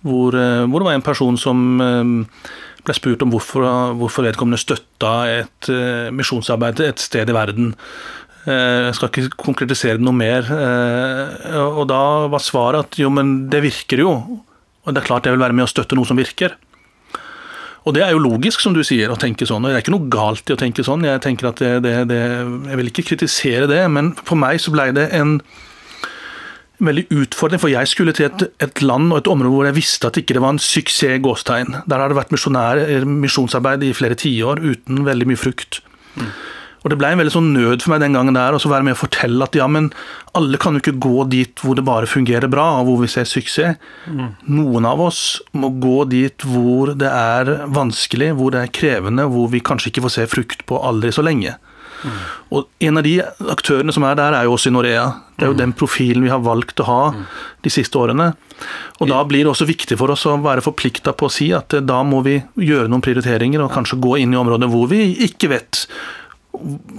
hvor, 0.02 0.34
eh, 0.34 0.66
hvor 0.66 0.82
det 0.82 0.90
var 0.90 0.98
en 0.98 1.06
person 1.06 1.36
som 1.38 1.82
eh, 1.86 2.52
ble 2.82 2.96
spurt 2.98 3.24
om 3.24 3.32
hvorfor, 3.32 3.66
hvorfor 4.00 4.26
vedkommende 4.26 4.58
støtta 4.58 5.12
et 5.30 5.68
misjonsarbeid 6.18 6.80
et 6.82 7.04
sted 7.04 7.30
i 7.30 7.36
verden. 7.36 7.76
Eh, 8.50 8.88
jeg 8.88 8.98
skal 8.98 9.12
ikke 9.12 9.38
konkretisere 9.42 10.02
noe 10.02 10.16
mer. 10.18 10.48
Eh, 10.48 11.56
og 11.62 11.86
da 11.92 12.02
var 12.32 12.42
svaret 12.44 12.88
at 12.88 13.00
jo, 13.02 13.12
men 13.14 13.48
det 13.52 13.62
virker 13.68 14.02
jo. 14.02 14.12
Og 14.82 14.94
det 14.94 15.04
er 15.04 15.08
klart 15.08 15.30
jeg 15.30 15.36
vil 15.36 15.44
være 15.44 15.58
med 15.58 15.68
å 15.68 15.72
støtte 15.72 15.98
noe 15.98 16.10
som 16.10 16.20
virker. 16.20 16.58
Og 17.86 17.96
det 17.98 18.04
er 18.06 18.14
jo 18.14 18.22
logisk, 18.22 18.62
som 18.62 18.76
du 18.76 18.84
sier, 18.86 19.10
å 19.10 19.18
tenke 19.18 19.46
sånn. 19.50 19.66
Og 19.66 19.72
det 19.72 19.80
er 19.80 19.84
ikke 19.84 19.94
noe 19.96 20.10
galt 20.14 20.50
i 20.50 20.56
å 20.56 20.60
tenke 20.60 20.86
sånn. 20.86 21.06
Jeg 21.06 21.22
tenker 21.24 21.50
at 21.50 21.62
det, 21.62 21.74
det, 21.86 21.96
det, 22.12 22.22
jeg 22.70 22.80
vil 22.80 22.92
ikke 22.92 23.08
kritisere 23.10 23.70
det, 23.70 23.82
men 23.90 24.14
for 24.22 24.38
meg 24.38 24.62
så 24.62 24.74
ble 24.74 24.92
det 24.98 25.08
en 25.18 25.40
veldig 26.82 27.08
utfordring. 27.14 27.62
For 27.62 27.74
jeg 27.74 27.90
skulle 27.90 28.14
til 28.18 28.30
et, 28.30 28.46
et 28.62 28.84
land 28.86 29.10
og 29.10 29.22
et 29.22 29.30
område 29.34 29.54
hvor 29.54 29.70
jeg 29.70 29.78
visste 29.78 30.10
at 30.10 30.18
ikke 30.22 30.38
det 30.38 30.46
var 30.46 30.56
en 30.56 30.62
suksess 30.62 31.22
gåstegn. 31.26 31.82
Der 31.90 32.02
har 32.02 32.10
det 32.10 32.18
vært 32.18 32.34
misjonsarbeid 32.34 33.86
i 33.86 33.94
flere 33.98 34.18
tiår 34.18 34.62
uten 34.62 35.06
veldig 35.06 35.30
mye 35.30 35.42
frukt. 35.42 35.82
Mm. 36.18 36.34
Og 36.82 36.90
det 36.90 36.98
ble 36.98 37.12
en 37.14 37.20
veldig 37.22 37.34
sånn 37.34 37.52
nød 37.54 37.84
for 37.84 37.94
meg 37.94 38.02
den 38.02 38.16
gangen 38.18 38.38
der 38.38 38.56
å 38.58 38.60
være 38.72 38.86
med 38.88 38.96
og 38.96 39.04
fortelle 39.04 39.46
at 39.46 39.58
ja, 39.58 39.68
men 39.70 39.92
alle 40.38 40.58
kan 40.62 40.74
jo 40.74 40.82
ikke 40.82 40.98
gå 41.04 41.26
dit 41.30 41.62
hvor 41.62 41.78
det 41.78 41.86
bare 41.86 42.10
fungerer 42.10 42.50
bra, 42.50 42.68
og 42.80 42.88
hvor 42.90 43.02
vi 43.04 43.10
ser 43.12 43.28
suksess. 43.30 43.78
Mm. 44.10 44.32
Noen 44.50 44.88
av 44.90 45.04
oss 45.06 45.22
må 45.54 45.70
gå 45.84 46.08
dit 46.10 46.48
hvor 46.48 46.96
det 46.98 47.12
er 47.12 47.68
vanskelig, 47.70 48.32
hvor 48.40 48.56
det 48.56 48.64
er 48.64 48.74
krevende, 48.74 49.30
hvor 49.30 49.52
vi 49.54 49.62
kanskje 49.62 49.92
ikke 49.92 50.08
får 50.08 50.16
se 50.18 50.32
frukt 50.32 50.66
på 50.70 50.82
aldri 50.82 51.14
så 51.14 51.26
lenge. 51.26 51.54
Mm. 52.02 52.22
Og 52.58 52.68
En 52.82 52.98
av 52.98 53.06
de 53.06 53.20
aktørene 53.54 53.94
som 53.94 54.06
er 54.08 54.18
der, 54.18 54.34
er 54.34 54.48
jo 54.48 54.56
oss 54.56 54.66
i 54.66 54.74
Norea. 54.74 55.06
Det 55.38 55.46
er 55.46 55.52
jo 55.52 55.58
mm. 55.58 55.62
den 55.62 55.74
profilen 55.78 56.26
vi 56.26 56.32
har 56.34 56.42
valgt 56.42 56.82
å 56.82 56.88
ha 56.88 57.02
mm. 57.14 57.20
de 57.62 57.74
siste 57.74 58.00
årene. 58.02 58.32
Og 59.00 59.10
Da 59.10 59.22
blir 59.26 59.46
det 59.46 59.52
også 59.54 59.70
viktig 59.70 59.98
for 60.00 60.14
oss 60.14 60.26
å 60.30 60.38
være 60.42 60.66
forplikta 60.66 61.14
på 61.18 61.30
å 61.30 61.34
si 61.34 61.52
at 61.54 61.78
eh, 61.78 61.86
da 61.86 62.02
må 62.06 62.24
vi 62.26 62.40
gjøre 62.62 62.90
noen 62.90 63.06
prioriteringer 63.06 63.62
og 63.64 63.74
kanskje 63.74 64.02
gå 64.02 64.18
inn 64.22 64.34
i 64.34 64.42
områder 64.42 64.72
hvor 64.72 64.90
vi 64.92 65.06
ikke 65.28 65.52
vet 65.54 65.86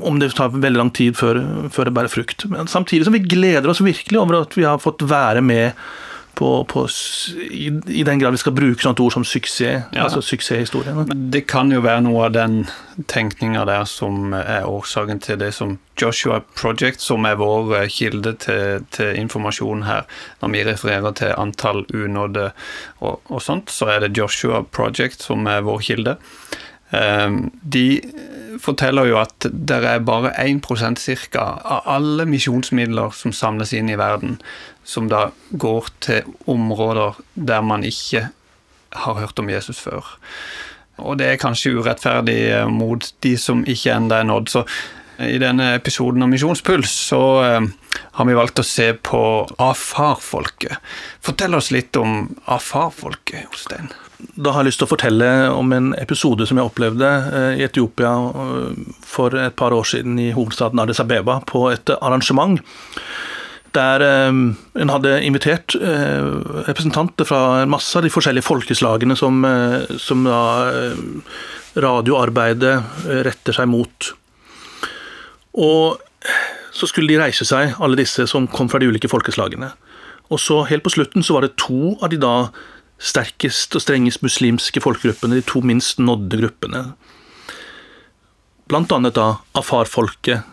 om 0.02 0.20
det 0.20 0.32
tar 0.36 0.54
veldig 0.54 0.78
lang 0.78 0.92
tid 0.94 1.18
før, 1.18 1.40
før, 1.72 1.88
det 1.88 1.96
bærer 1.98 2.12
frukt. 2.12 2.46
Men 2.50 2.70
samtidig 2.70 3.08
som 3.08 3.16
vi 3.16 3.24
gleder 3.24 3.70
oss 3.70 3.82
virkelig 3.84 4.20
over 4.20 4.42
at 4.42 4.56
vi 4.58 4.66
har 4.68 4.82
fått 4.82 5.04
være 5.08 5.44
med 5.44 5.78
på, 6.34 6.64
på, 6.64 6.88
i, 7.50 7.66
i, 7.86 8.02
den 8.02 8.18
grad 8.18 8.32
vi 8.32 8.40
skal 8.40 8.54
bruke 8.56 8.82
sånt 8.82 9.00
ord 9.00 9.12
som 9.12 9.24
suksess. 9.24 9.84
Ja. 9.92 10.06
altså 10.06 10.22
suksesshistorien. 10.24 11.04
Det 11.30 11.44
kan 11.50 11.72
jo 11.72 11.82
være 11.84 12.04
noe 12.06 12.24
av 12.26 12.32
den 12.36 12.62
tenkninga 13.10 13.66
der 13.68 13.84
som 13.88 14.32
er 14.36 14.64
årsaken 14.68 15.20
til 15.22 15.38
det 15.42 15.52
som 15.56 15.76
Joshua 16.00 16.40
Project, 16.56 17.04
som 17.04 17.28
er 17.28 17.36
vår 17.40 17.76
eh, 17.82 17.88
kilde 17.92 18.34
til, 18.40 18.86
til 18.96 19.20
informasjon 19.20 19.84
her. 19.86 20.08
Når 20.40 20.54
vi 20.56 20.66
refererer 20.70 21.16
til 21.20 21.36
antall 21.36 21.84
unådde 21.92 22.48
og, 23.04 23.20
og 23.28 23.44
sånt, 23.44 23.70
så 23.70 23.92
er 23.92 24.06
det 24.06 24.16
Joshua 24.16 24.64
Project 24.64 25.22
som 25.22 25.46
er 25.50 25.64
vår 25.66 25.84
kilde. 25.84 26.16
Ehm, 26.92 27.50
de 27.62 28.00
forteller 28.60 29.08
jo 29.08 29.18
at 29.22 29.46
det 29.48 29.78
er 29.88 30.04
bare 30.04 30.34
1% 30.38 31.00
ca. 31.32 31.46
av 31.64 31.88
alle 31.88 32.26
misjonsmidler 32.28 33.14
som 33.16 33.32
samles 33.32 33.72
inn 33.72 33.90
i 33.90 33.98
verden, 33.98 34.38
som 34.84 35.08
da 35.08 35.30
går 35.50 35.88
til 36.00 36.22
områder 36.46 37.18
der 37.34 37.62
man 37.62 37.84
ikke 37.84 38.28
har 38.92 39.14
hørt 39.14 39.38
om 39.38 39.48
Jesus 39.50 39.80
før. 39.80 40.04
Og 41.00 41.18
det 41.18 41.26
er 41.26 41.40
kanskje 41.40 41.72
urettferdig 41.78 42.40
eh, 42.52 42.68
mot 42.68 43.06
de 43.24 43.36
som 43.40 43.64
ikke 43.64 43.94
ennå 43.94 44.18
er 44.18 44.28
nådd. 44.28 44.52
Så 44.52 44.66
i 45.18 45.38
denne 45.38 45.74
episoden 45.76 46.22
om 46.24 46.30
Misjonspuls 46.32 46.92
så 47.10 47.22
eh, 47.44 47.66
har 48.18 48.28
vi 48.28 48.36
valgt 48.36 48.62
å 48.62 48.66
se 48.66 48.92
på 48.94 49.22
afar-folket. 49.60 50.78
Fortell 51.24 51.58
oss 51.58 51.72
litt 51.74 51.96
om 52.00 52.24
afar-folket, 52.44 53.44
Jostein 53.50 53.92
da 54.38 54.52
har 54.54 54.62
jeg 54.62 54.68
lyst 54.68 54.78
til 54.78 54.86
å 54.86 54.92
fortelle 54.92 55.28
om 55.50 55.72
en 55.74 55.88
episode 55.98 56.46
som 56.46 56.58
jeg 56.58 56.68
opplevde 56.68 57.08
eh, 57.34 57.56
i 57.58 57.64
Etiopia 57.66 58.12
eh, 58.30 58.84
for 59.02 59.34
et 59.34 59.56
par 59.58 59.74
år 59.74 59.88
siden 59.88 60.14
i 60.22 60.28
hovedstaden 60.30 60.78
Addis 60.78 61.02
Abeba, 61.02 61.40
på 61.42 61.64
et 61.72 61.90
arrangement. 61.98 62.62
Der 63.74 64.04
en 64.04 64.90
hadde 64.92 65.14
invitert 65.24 65.72
representanter 65.72 67.24
fra 67.24 67.64
masse 67.64 67.96
av 67.96 68.04
de 68.04 68.10
forskjellige 68.12 68.44
folkeslagene 68.44 69.16
som, 69.16 69.38
som 69.96 70.26
da 70.28 70.42
radioarbeidet 71.80 72.74
retter 73.24 73.56
seg 73.56 73.70
mot. 73.72 74.12
Og 75.58 76.00
så 76.72 76.88
skulle 76.88 77.12
de 77.12 77.20
reise 77.20 77.44
seg, 77.44 77.74
alle 77.82 77.98
disse 77.98 78.24
som 78.30 78.48
kom 78.48 78.70
fra 78.72 78.80
de 78.80 78.88
ulike 78.88 79.10
folkeslagene. 79.10 79.72
Og 80.32 80.40
så 80.40 80.62
helt 80.70 80.84
på 80.84 80.94
slutten 80.94 81.24
så 81.24 81.36
var 81.36 81.44
det 81.44 81.58
to 81.60 81.96
av 82.00 82.12
de 82.12 82.20
da 82.20 82.36
sterkest 83.02 83.74
og 83.76 83.82
strengest 83.82 84.22
muslimske 84.24 84.80
folkegruppene, 84.82 85.40
de 85.40 85.44
to 85.44 85.60
minst 85.66 86.00
nådde 86.00 86.38
gruppene. 86.40 86.82
Blant 88.70 88.94
annet 88.94 89.18
da 89.18 89.42
Afar-folket, 89.58 90.46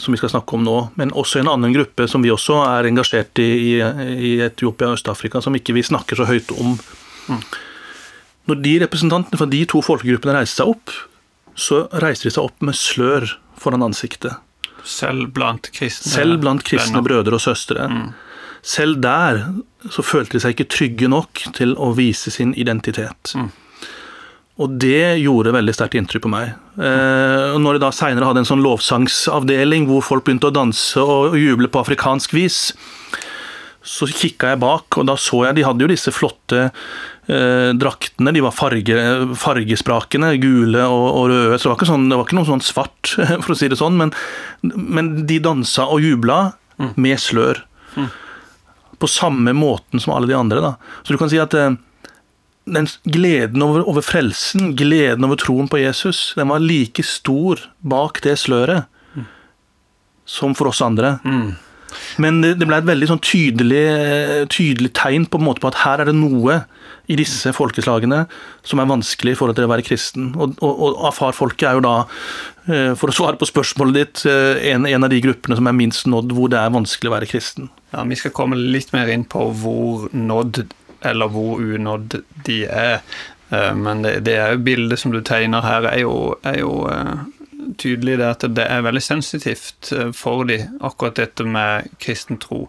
som 0.00 0.14
vi 0.14 0.20
skal 0.20 0.30
snakke 0.32 0.56
om 0.56 0.64
nå, 0.64 0.76
men 0.96 1.12
også 1.16 1.40
en 1.40 1.50
annen 1.50 1.74
gruppe 1.74 2.06
som 2.08 2.22
vi 2.24 2.32
også 2.32 2.60
er 2.62 2.88
engasjert 2.88 3.40
i 3.42 3.50
i, 3.80 4.32
Etiopia 4.44 4.92
og 4.92 5.00
Øst-Afrika, 5.00 5.42
som 5.42 5.56
ikke 5.56 5.74
vi 5.76 5.84
snakker 5.84 6.16
så 6.16 6.28
høyt 6.28 6.52
om. 6.54 6.76
Mm. 7.28 7.42
Når 8.46 8.62
de 8.62 8.74
representantene 8.84 9.40
fra 9.40 9.50
de 9.50 9.64
to 9.68 9.82
folkegruppene 9.82 10.36
reiste 10.38 10.62
seg 10.62 10.72
opp, 10.76 10.94
så 11.56 11.86
reiste 12.04 12.28
de 12.28 12.36
seg 12.36 12.46
opp 12.46 12.62
med 12.62 12.76
slør 12.78 13.26
foran 13.58 13.84
ansiktet. 13.88 14.36
Selv 14.86 15.32
blant 15.34 15.68
kristne 15.74 16.12
Selv 16.12 16.40
blant 16.44 16.62
kristne 16.64 17.00
venner. 17.00 17.08
brødre 17.08 17.38
og 17.38 17.42
søstre. 17.42 17.88
Mm. 17.90 18.08
Selv 18.66 19.00
der 19.02 19.42
så 19.90 20.02
følte 20.02 20.36
de 20.36 20.42
seg 20.42 20.56
ikke 20.56 20.70
trygge 20.72 21.08
nok 21.10 21.44
til 21.54 21.74
å 21.78 21.92
vise 21.94 22.32
sin 22.34 22.54
identitet. 22.58 23.34
Mm. 23.34 23.50
Og 24.56 24.78
det 24.80 25.18
gjorde 25.20 25.52
veldig 25.52 25.74
sterkt 25.76 25.98
inntrykk 25.98 26.24
på 26.24 26.32
meg. 26.32 26.54
Eh, 26.80 27.56
når 27.60 27.76
de 27.76 27.82
da 27.84 27.90
seinere 27.92 28.24
hadde 28.30 28.40
en 28.40 28.48
sånn 28.48 28.64
lovsangsavdeling 28.64 29.84
hvor 29.90 30.00
folk 30.06 30.24
begynte 30.24 30.48
å 30.48 30.54
danse 30.54 31.02
og 31.02 31.36
juble 31.36 31.68
på 31.68 31.82
afrikansk 31.82 32.32
vis, 32.32 32.72
så 33.86 34.08
kikka 34.10 34.54
jeg 34.54 34.62
bak, 34.64 34.96
og 34.98 35.06
da 35.06 35.14
så 35.14 35.44
jeg 35.46 35.60
De 35.60 35.62
hadde 35.62 35.84
jo 35.84 35.90
disse 35.92 36.10
flotte 36.10 36.70
eh, 37.26 37.70
draktene. 37.78 38.32
De 38.32 38.42
var 38.44 38.54
farge, 38.54 38.98
fargesprakende, 39.40 40.34
gule 40.42 40.84
og, 40.84 41.06
og, 41.12 41.24
røde. 41.32 41.58
Så 41.58 41.66
det 41.66 41.72
var 41.72 41.78
ikke, 41.80 41.90
sånn, 41.92 42.06
det 42.10 42.18
var 42.18 42.28
ikke 42.28 42.38
noe 42.40 42.50
sånn 42.50 42.64
svart, 42.64 43.14
for 43.44 43.54
å 43.54 43.58
si 43.58 43.70
det 43.72 43.80
sånn. 43.80 43.98
Men, 44.00 44.14
men 44.76 45.12
de 45.28 45.40
dansa 45.42 45.88
og 45.92 46.04
jubla 46.04 46.40
mm. 46.80 46.94
med 46.94 47.22
slør. 47.22 47.64
Mm. 47.96 48.08
På 48.96 49.10
samme 49.10 49.52
måten 49.56 50.00
som 50.02 50.14
alle 50.16 50.30
de 50.30 50.38
andre. 50.38 50.62
Da. 50.64 51.02
Så 51.02 51.14
du 51.14 51.20
kan 51.20 51.32
si 51.32 51.40
at 51.42 51.54
eh, 51.56 51.74
den 52.66 52.88
gleden 53.04 53.62
over, 53.62 53.84
over, 53.86 54.02
frelsen, 54.02 54.72
gleden 54.78 55.26
over 55.26 55.38
troen 55.40 55.68
på 55.70 55.80
Jesus, 55.82 56.32
den 56.38 56.50
var 56.50 56.64
like 56.64 57.04
stor 57.06 57.62
bak 57.86 58.18
det 58.24 58.34
sløret 58.42 58.88
mm. 59.14 59.28
som 60.26 60.56
for 60.58 60.72
oss 60.72 60.82
andre. 60.84 61.18
Mm. 61.24 61.54
Men 62.22 62.40
det, 62.44 62.64
ble 62.64 62.78
et 62.80 62.88
veldig 62.88 63.10
sånn 63.10 63.22
tydelig, 63.24 63.84
tydelig 64.52 64.92
tegn 64.96 65.26
på, 65.30 65.40
på, 65.40 65.70
at 65.70 65.82
her 65.84 66.02
er 66.02 66.10
det 66.10 66.16
noe 66.18 66.62
i 67.06 67.16
disse 67.18 67.52
folkeslagene 67.54 68.24
som 68.66 68.80
er 68.82 68.88
vanskelig 68.90 69.34
i 69.34 69.38
forhold 69.38 69.58
til 69.58 69.66
å 69.68 69.70
være 69.70 69.86
kristen. 69.86 70.32
Og, 70.34 70.56
og, 70.64 70.80
og 70.88 71.04
Afar-folket 71.10 71.68
er 71.68 71.78
jo 71.78 71.84
da, 71.86 71.94
eh, 72.66 72.92
for 72.98 73.12
å 73.12 73.16
svare 73.16 73.38
på 73.40 73.48
spørsmålet 73.48 74.00
ditt, 74.00 74.24
eh, 74.30 74.72
en, 74.72 74.88
en, 74.88 75.06
av 75.06 75.12
de 75.12 75.22
gruppene 75.24 75.58
som 75.58 75.70
er 75.70 75.76
minst 75.76 76.08
nådd 76.10 76.34
hvor 76.36 76.50
det 76.52 76.58
er 76.60 76.74
vanskelig 76.74 77.12
å 77.12 77.16
være 77.16 77.30
kristen. 77.30 77.70
Ja, 77.92 78.02
Vi 78.08 78.18
skal 78.18 78.34
komme 78.36 78.58
litt 78.58 78.92
mer 78.96 79.12
inn 79.12 79.26
på 79.28 79.48
hvor 79.60 80.10
nådd 80.14 80.66
eller 81.06 81.30
hvor 81.30 81.62
unådd 81.62 82.20
de 82.48 82.60
er. 82.66 83.00
Eh, 83.54 83.72
men 83.78 84.02
det, 84.02 84.18
det 84.26 84.38
er 84.40 84.56
jo 84.56 84.66
bildet 84.66 85.02
som 85.02 85.14
du 85.14 85.22
tegner 85.22 85.62
her, 85.66 85.86
er 85.92 86.02
jo, 86.02 86.16
er 86.46 86.60
jo 86.64 86.74
tydelig 87.80 88.18
det 88.20 88.30
at 88.30 88.48
det 88.56 88.64
er 88.70 88.86
veldig 88.86 89.02
sensitivt 89.04 89.92
eh, 89.94 90.10
for 90.16 90.46
de, 90.48 90.62
akkurat 90.84 91.18
dette 91.20 91.46
med 91.46 91.92
kristen 92.02 92.40
tro. 92.42 92.66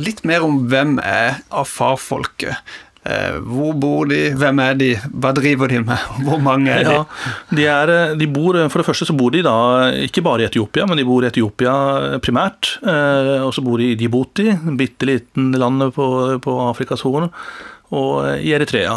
Litt 0.00 0.22
mer 0.28 0.44
om 0.46 0.64
hvem 0.72 0.96
er 1.04 1.42
afar-folket. 1.52 2.56
Eh, 3.02 3.38
hvor 3.42 3.74
bor 3.82 4.06
de, 4.06 4.20
hvem 4.38 4.60
er 4.62 4.76
de, 4.78 4.90
hva 5.10 5.32
driver 5.34 5.72
de 5.72 5.80
med, 5.82 6.04
hvor 6.26 6.38
mange 6.42 6.70
er 6.70 6.86
de? 6.86 6.94
Ja, 6.94 7.32
de, 7.50 7.66
er, 7.66 7.94
eh, 7.96 8.14
de 8.20 8.30
bor, 8.30 8.56
for 8.68 8.82
det 8.82 8.88
første 8.88 9.08
så 9.10 9.16
bor 9.18 9.34
de 9.34 9.42
da 9.46 9.56
ikke 10.06 10.24
bare 10.24 10.44
i 10.44 10.48
Etiopia, 10.48 10.86
men 10.88 11.00
de 11.00 11.08
bor 11.08 11.24
i 11.24 11.30
Etiopia 11.32 11.74
primært. 12.22 12.76
Og 12.82 13.52
så 13.54 13.64
bor 13.64 13.82
de 13.82 13.92
i 13.92 13.98
Djibouti, 13.98 14.48
bitte 14.78 15.08
liten 15.08 15.52
land 15.58 15.90
på, 15.96 16.08
på 16.42 16.58
Afrikas 16.70 17.04
Horn 17.06 17.30
og 17.92 18.40
i 18.40 18.54
Eritrea. 18.56 18.96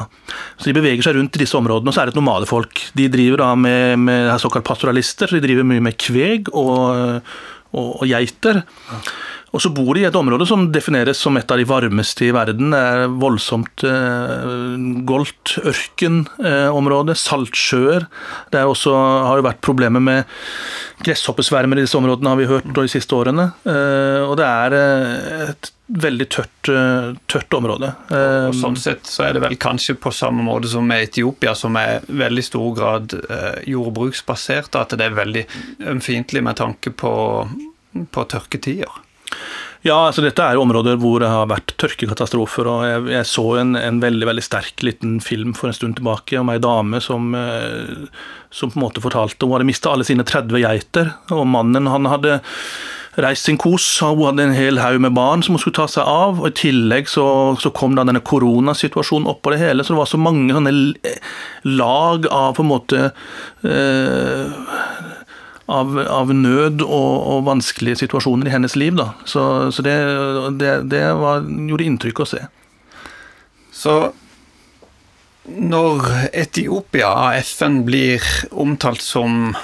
Så 0.57 0.69
De 0.69 0.75
beveger 0.77 1.03
seg 1.03 1.17
rundt 1.17 1.35
i 1.35 1.43
disse 1.43 1.57
områdene, 1.59 1.91
og 1.91 1.95
så 1.95 2.03
er 2.03 2.09
det 2.09 2.15
et 2.15 2.21
nomadefolk. 2.21 2.81
De 2.95 3.09
driver 3.11 3.43
da 3.43 3.51
med, 3.59 3.99
med 4.07 4.31
såkalt 4.41 4.67
pastoralister, 4.67 5.27
så 5.27 5.37
de 5.37 5.43
driver 5.43 5.67
mye 5.67 5.83
med 5.83 5.97
kveg 5.99 6.51
og, 6.53 7.21
og, 7.75 7.89
og 7.99 8.05
geiter. 8.07 8.63
Og 9.55 9.61
så 9.63 9.71
bor 9.71 9.95
de 9.95 10.03
i 10.03 10.07
et 10.07 10.17
område 10.19 10.43
som 10.49 10.65
defineres 10.73 11.21
som 11.23 11.37
et 11.39 11.51
av 11.51 11.59
de 11.59 11.65
varmeste 11.67 12.25
i 12.27 12.33
verden. 12.35 12.73
Det 12.73 12.79
er 12.79 13.13
voldsomt 13.21 13.85
eh, 13.87 14.49
goldt 15.07 15.53
ørkenområde, 15.63 17.15
eh, 17.15 17.21
saltsjøer. 17.21 18.07
Det 18.51 18.59
er 18.59 18.67
også, 18.67 18.91
har 19.29 19.39
jo 19.39 19.45
vært 19.47 19.61
problemer 19.63 20.03
med 20.03 20.33
gresshoppesvermer 21.07 21.79
i 21.79 21.85
disse 21.85 21.95
områdene, 21.95 22.33
har 22.33 22.41
vi 22.41 22.49
hørt 22.49 22.67
de 22.75 22.85
siste 22.91 23.15
årene. 23.15 23.47
Eh, 23.63 24.25
og 24.25 24.35
det 24.41 24.49
er 24.49 24.75
eh, 24.81 25.53
et 25.53 25.71
veldig 26.03 26.27
tørt, 26.35 26.73
eh, 26.75 27.09
tørt 27.31 27.55
område. 27.55 27.93
Og 28.11 28.51
eh, 28.51 28.59
sånn 28.59 28.75
sett 28.81 29.07
så 29.07 29.29
er 29.29 29.37
det 29.37 29.45
vel 29.45 29.55
kanskje 29.55 29.95
på 29.95 30.11
samme 30.11 30.43
måte 30.43 30.73
som 30.73 30.83
med 30.83 31.07
Etiopia, 31.07 31.55
som 31.55 31.79
er 31.79 32.03
veldig 32.11 32.43
stor 32.43 32.75
grad 32.75 33.17
jordbruksbasert, 33.71 34.75
at 34.75 34.99
det 34.99 35.07
er 35.07 35.15
veldig 35.23 35.47
ømfintlig 35.95 36.43
med 36.43 36.59
tanke 36.59 36.91
på, 36.91 37.15
på 38.11 38.29
tørketider. 38.35 39.05
Ja, 39.85 40.07
altså 40.07 40.23
dette 40.25 40.41
er 40.41 40.57
jo 40.57 40.63
områder 40.63 40.97
hvor 40.97 41.19
det 41.21 41.29
har 41.29 41.45
vært 41.51 41.75
tørkekatastrofer. 41.77 42.65
og 42.65 42.85
Jeg, 42.87 43.03
jeg 43.13 43.29
så 43.29 43.45
en, 43.61 43.75
en, 43.77 44.01
veldig 44.01 44.31
veldig 44.31 44.43
sterk 44.45 44.81
liten 44.85 45.19
film 45.21 45.53
for 45.53 45.69
en 45.69 45.77
stund 45.77 45.99
tilbake 45.99 46.39
om 46.41 46.49
ei 46.49 46.57
dame 46.61 47.01
som, 47.05 47.29
eh, 47.37 48.09
som 48.49 48.73
på 48.73 48.79
en 48.79 48.85
måte 48.87 49.03
fortalte 49.03 49.45
Hun 49.45 49.53
hadde 49.53 49.69
mista 49.69 49.93
alle 49.93 50.07
sine 50.07 50.25
30 50.25 50.63
geiter, 50.63 51.13
og 51.29 51.45
mannen 51.53 51.91
han 51.91 52.09
hadde 52.09 52.39
reist 53.21 53.45
sin 53.45 53.59
kos. 53.61 53.85
Hun 54.01 54.23
hadde 54.25 54.47
en 54.47 54.57
hel 54.57 54.81
haug 54.81 54.97
med 55.05 55.13
barn 55.15 55.45
som 55.45 55.53
hun 55.53 55.61
skulle 55.61 55.77
ta 55.77 55.85
seg 55.91 56.09
av. 56.09 56.41
og 56.41 56.49
I 56.49 56.57
tillegg 56.65 57.11
så, 57.11 57.27
så 57.61 57.69
kom 57.69 57.93
da 57.93 58.07
denne 58.07 58.23
koronasituasjonen 58.25 59.29
oppå 59.31 59.53
det 59.53 59.61
hele. 59.61 59.85
Så 59.85 59.93
det 59.93 60.01
var 60.01 60.09
så 60.09 60.21
mange 60.21 60.55
sånne 60.55 60.73
lag 61.77 62.25
av 62.33 62.57
på 62.57 62.65
en 62.65 62.71
måte 62.73 63.03
eh, 63.69 65.13
av, 65.65 65.95
av 65.99 66.33
nød 66.33 66.83
og, 66.85 67.13
og, 67.19 67.45
vanskelige 67.47 68.03
situasjoner 68.03 68.49
i 68.49 68.53
hennes 68.53 68.75
liv. 68.77 68.97
Da. 68.97 69.11
Så, 69.25 69.45
så 69.73 69.85
det, 69.85 69.95
det, 70.59 70.75
det 70.91 71.05
var, 71.19 71.45
gjorde 71.45 71.87
inntrykk 71.87 72.21
å 72.21 72.29
se. 72.35 72.43
Så 73.75 73.95
når 75.45 76.05
Etiopia 76.33 77.09
av 77.11 77.39
FN 77.45 77.83
blir 77.85 78.23
omtalt 78.51 79.03
som 79.03 79.55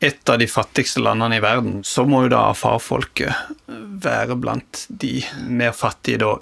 et 0.00 0.28
av 0.28 0.38
de 0.38 0.48
fattigste 0.48 1.00
landene 1.00 1.38
i 1.38 1.44
verden, 1.44 1.80
så 1.84 2.04
må 2.08 2.26
jo 2.26 2.34
da 2.36 2.50
farfolket 2.56 3.32
være 4.04 4.36
blant 4.38 4.84
de 4.88 5.18
mer 5.48 5.72
fattige 5.76 6.20
da, 6.24 6.34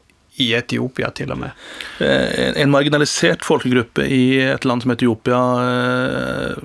i 0.43 0.49
Etiopia, 0.59 1.13
til 1.15 1.31
og 1.31 1.39
med. 1.45 1.67
Eh, 2.03 2.51
en 2.59 2.73
marginalisert 2.73 3.45
folkegruppe 3.47 4.03
i 4.11 4.25
et 4.43 4.65
land 4.67 4.83
som 4.83 4.91
Etiopia 4.91 5.43
eh, 5.63 6.57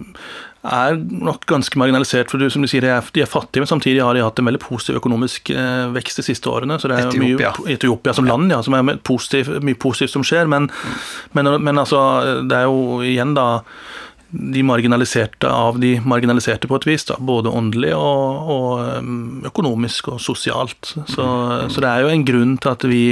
er 0.64 0.98
nok 1.00 1.46
ganske 1.48 1.80
marginalisert. 1.80 2.32
for 2.32 2.38
du, 2.38 2.50
som 2.50 2.62
du 2.62 2.68
sier, 2.68 2.82
De 2.82 2.92
er, 2.92 3.04
de 3.14 3.22
er 3.22 3.30
fattige, 3.30 3.62
men 3.64 3.68
samtidig 3.68 4.04
har 4.04 4.14
de 4.14 4.24
hatt 4.24 4.40
en 4.40 4.46
veldig 4.46 4.60
positiv 4.60 5.00
økonomisk 5.00 5.50
eh, 5.52 5.88
vekst 5.96 6.20
de 6.20 6.24
siste 6.24 6.50
årene. 6.50 6.80
så 6.80 6.88
det 6.92 6.98
er 6.98 7.08
Etiopia. 7.08 7.54
Mye, 7.56 7.74
Etiopia 7.76 8.14
som 8.14 8.28
land, 8.28 8.52
ja, 8.52 8.62
som 8.62 8.76
er 8.76 8.98
positiv, 8.98 9.50
mye 9.64 9.80
positivt 9.80 10.12
som 10.12 10.24
skjer. 10.24 10.48
Men, 10.48 10.70
mm. 10.70 11.00
men, 11.34 11.54
men 11.64 11.80
altså, 11.80 12.44
det 12.50 12.58
er 12.58 12.68
jo 12.68 13.02
igjen 13.06 13.36
da 13.38 13.64
de 14.30 14.62
marginaliserte 14.62 15.50
av 15.50 15.80
de 15.82 15.96
marginaliserte 16.06 16.70
på 16.70 16.78
et 16.78 16.88
vis. 16.92 17.08
Da, 17.10 17.18
både 17.20 17.50
åndelig 17.50 17.96
og, 17.98 18.52
og 18.54 19.46
økonomisk 19.50 20.12
og 20.14 20.20
sosialt. 20.22 20.94
Så, 21.08 21.24
mm. 21.24 21.70
så, 21.72 21.82
det 21.82 21.90
er 21.90 22.04
jo 22.04 22.12
en 22.14 22.26
grunn 22.28 22.58
til 22.62 22.76
at 22.76 22.86
vi 22.90 23.04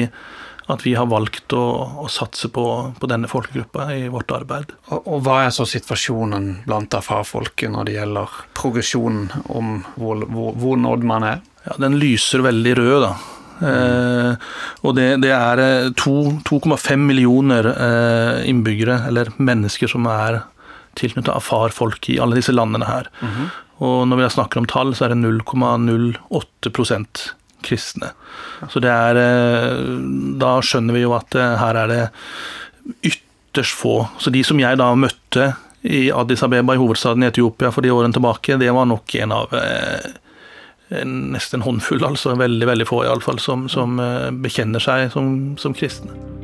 at 0.68 0.84
vi 0.84 0.98
har 1.00 1.08
valgt 1.08 1.54
å, 1.56 1.64
å 2.04 2.10
satse 2.12 2.50
på, 2.52 2.64
på, 3.00 3.08
denne 3.08 3.30
folkegruppa 3.32 3.88
i 3.96 4.10
vårt 4.12 4.34
arbeid. 4.36 4.74
Og, 4.92 5.08
og 5.08 5.22
Hva 5.24 5.38
er 5.46 5.54
så 5.56 5.64
situasjonen 5.68 6.66
blant 6.68 6.98
fagfolket 7.04 7.72
når 7.72 7.88
det 7.88 7.96
gjelder 7.96 8.36
progresjonen 8.58 9.46
om 9.48 9.80
hvor, 9.96 10.26
hvor, 10.28 10.52
hvor 10.60 10.84
nådd 10.84 11.08
man 11.08 11.28
er? 11.28 11.42
Ja, 11.64 11.80
Den 11.88 11.96
lyser 12.02 12.44
veldig 12.44 12.76
rød, 12.82 12.98
da. 13.06 13.14
Eh, 13.58 14.50
og 14.86 14.94
det, 14.98 15.08
det 15.24 15.32
er 15.34 15.62
2,5 15.98 16.76
eh, 16.78 17.00
millioner 17.02 17.72
uh, 17.72 18.48
innbyggere, 18.48 19.00
eller 19.10 19.32
mennesker, 19.40 19.90
som 19.92 20.08
er 20.12 20.44
tilknyttet 20.98 21.34
afar-folk 21.34 22.10
i 22.12 22.20
alle 22.22 22.40
disse 22.40 22.56
landene 22.56 22.90
her. 22.90 23.10
Mm 23.22 23.34
-hmm. 23.34 23.50
Og 23.88 24.08
når 24.08 24.18
vi 24.18 24.30
snakker 24.30 24.60
om 24.60 24.66
tall, 24.66 24.96
så 24.96 25.06
er 25.06 25.10
det 25.10 25.22
0,08 25.22 27.34
kristne. 27.66 28.12
Så 28.72 28.82
det 28.84 28.92
er 28.92 29.20
eh, 29.22 29.82
Da 30.42 30.58
skjønner 30.66 30.98
vi 30.98 31.06
jo 31.06 31.16
at 31.18 31.38
eh, 31.38 31.56
her 31.62 31.82
er 31.84 31.92
det 31.92 32.04
ytterst 33.12 33.78
få. 33.78 34.00
Så 34.22 34.34
de 34.34 34.44
som 34.46 34.60
jeg 34.62 34.80
da 34.80 34.92
møtte 34.98 35.52
i 35.88 36.08
Addis 36.12 36.44
Abeba, 36.44 36.76
i 36.76 36.82
hovedstaden 36.82 37.24
i 37.24 37.30
Etiopia 37.30 37.72
for 37.74 37.86
de 37.86 37.94
årene 37.94 38.16
tilbake, 38.16 38.58
det 38.60 38.72
var 38.74 38.90
nok 38.90 39.16
en 39.22 39.36
av 39.36 39.54
eh, 39.58 40.10
nesten 41.04 41.60
en 41.60 41.68
håndfull, 41.68 42.04
altså 42.08 42.38
veldig 42.40 42.68
veldig 42.70 42.88
få 42.88 43.04
iallfall, 43.04 43.42
som, 43.44 43.68
som 43.72 44.00
bekjenner 44.40 44.84
seg 44.84 45.10
som, 45.12 45.32
som 45.60 45.76
kristne. 45.76 46.37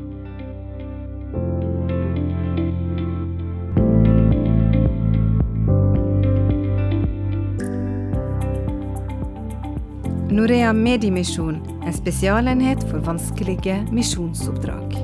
Norea 10.34 10.74
Mediemisjon, 10.74 11.60
en 11.86 11.94
spesialenhet 11.94 12.82
for 12.90 13.04
vanskelige 13.06 13.76
misjonsoppdrag. 13.94 14.96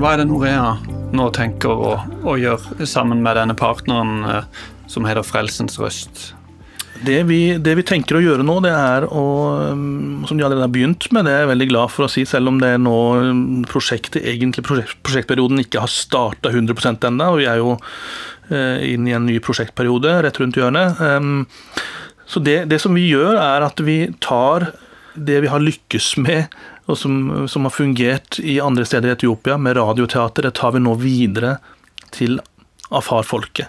Hva 0.00 0.14
er 0.14 0.22
det 0.22 0.28
Norea 0.30 0.78
nå 1.12 1.28
tenker 1.36 1.68
å, 1.68 1.92
å 2.24 2.38
gjøre 2.40 2.88
sammen 2.88 3.20
med 3.20 3.36
denne 3.36 3.58
partneren 3.58 4.24
eh, 4.24 4.64
som 4.88 5.04
heter 5.04 5.28
Frelsens 5.28 5.76
Røst? 5.76 6.30
Det 7.04 7.18
vi, 7.28 7.40
det 7.62 7.74
vi, 7.78 7.84
tenker 7.86 8.18
å 8.18 8.22
gjøre 8.22 8.44
nå, 8.46 8.56
det 8.64 8.72
er 8.74 9.04
å 9.06 9.24
um, 9.70 10.24
Som 10.26 10.38
de 10.38 10.42
allerede 10.42 10.66
har 10.66 10.72
begynt 10.74 11.06
med, 11.14 11.28
det 11.28 11.34
er 11.34 11.44
jeg 11.44 11.52
veldig 11.52 11.68
glad 11.70 11.92
for 11.94 12.06
å 12.06 12.10
si, 12.10 12.24
selv 12.26 12.50
om 12.50 12.58
det 12.62 12.72
nå 12.82 12.96
um, 13.22 13.44
prosjektet, 13.70 14.24
egentlig 14.26 14.64
prosjekt, 14.66 14.98
prosjektperioden 15.06 15.62
ikke 15.62 15.84
har 15.84 15.92
starta 15.92 16.50
100% 16.50 17.06
ennå. 17.10 17.30
Vi 17.38 17.46
er 17.50 17.62
jo 17.62 17.76
inn 18.48 19.04
inne 19.04 19.10
i 19.10 19.12
en 19.12 19.26
ny 19.28 19.34
prosjektperiode 19.44 20.14
rett 20.24 20.38
rundt 20.40 20.56
hjørnet. 20.56 21.00
Um, 21.04 21.46
så 22.28 22.40
det, 22.40 22.62
det, 22.72 22.80
som 22.80 22.96
vi 22.96 23.06
gjør, 23.10 23.36
er 23.36 23.64
at 23.66 23.80
vi 23.84 23.98
tar 24.24 24.70
det 25.14 25.42
vi 25.44 25.50
har 25.52 25.62
lykkes 25.62 26.12
med, 26.24 26.54
og 26.88 26.96
som, 26.96 27.46
som 27.48 27.66
har 27.68 27.74
fungert 27.74 28.38
i 28.40 28.58
andre 28.64 28.86
steder 28.88 29.10
i 29.10 29.16
Etiopia, 29.16 29.58
med 29.60 29.76
radioteater, 29.76 30.48
det 30.48 30.56
tar 30.56 30.74
vi 30.76 30.82
nå 30.84 30.94
videre 31.00 31.58
til 32.14 32.38
Afar-folket. 32.88 33.68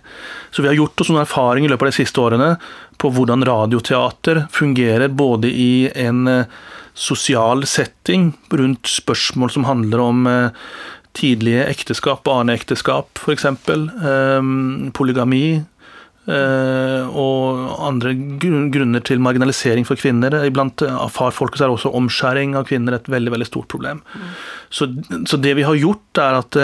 Så 0.51 0.61
vi 0.61 0.69
har 0.69 0.77
gjort 0.77 1.01
oss 1.01 1.09
noen 1.11 1.23
erfaringer 1.25 1.69
i 1.69 1.73
løpet 1.73 1.88
av 1.88 1.91
de 1.91 1.99
siste 1.99 2.21
årene 2.23 2.53
på 2.99 3.11
hvordan 3.15 3.45
radioteater 3.47 4.45
fungerer 4.53 5.11
både 5.11 5.51
i 5.51 5.89
en 5.95 6.27
eh, 6.27 6.59
sosial 6.99 7.65
setting 7.67 8.33
rundt 8.51 8.88
spørsmål 8.91 9.51
som 9.55 9.67
handler 9.67 10.03
om 10.03 10.27
eh, 10.27 10.69
tidlige 11.19 11.65
ekteskap, 11.71 12.23
barneekteskap 12.27 13.19
f.eks., 13.19 13.49
eh, 13.49 14.39
polygami, 14.95 15.43
og 16.29 17.71
andre 17.81 18.11
grunner 18.38 19.01
til 19.01 19.21
marginalisering 19.23 19.88
for 19.88 19.97
kvinner. 19.97 20.35
Iblant 20.45 20.83
farfolket 21.09 21.63
er 21.65 21.71
også 21.73 21.89
omskjæring 21.97 22.51
av 22.59 22.67
kvinner 22.69 22.93
et 22.93 23.07
veldig 23.09 23.33
veldig 23.33 23.47
stort 23.47 23.65
problem. 23.71 24.03
Mm. 24.13 24.27
Så, 24.69 24.91
så, 25.23 25.39
det 25.41 25.55
vi 25.57 25.65
har 25.65 25.79
gjort, 25.79 26.21
er 26.21 26.38
at 26.43 26.59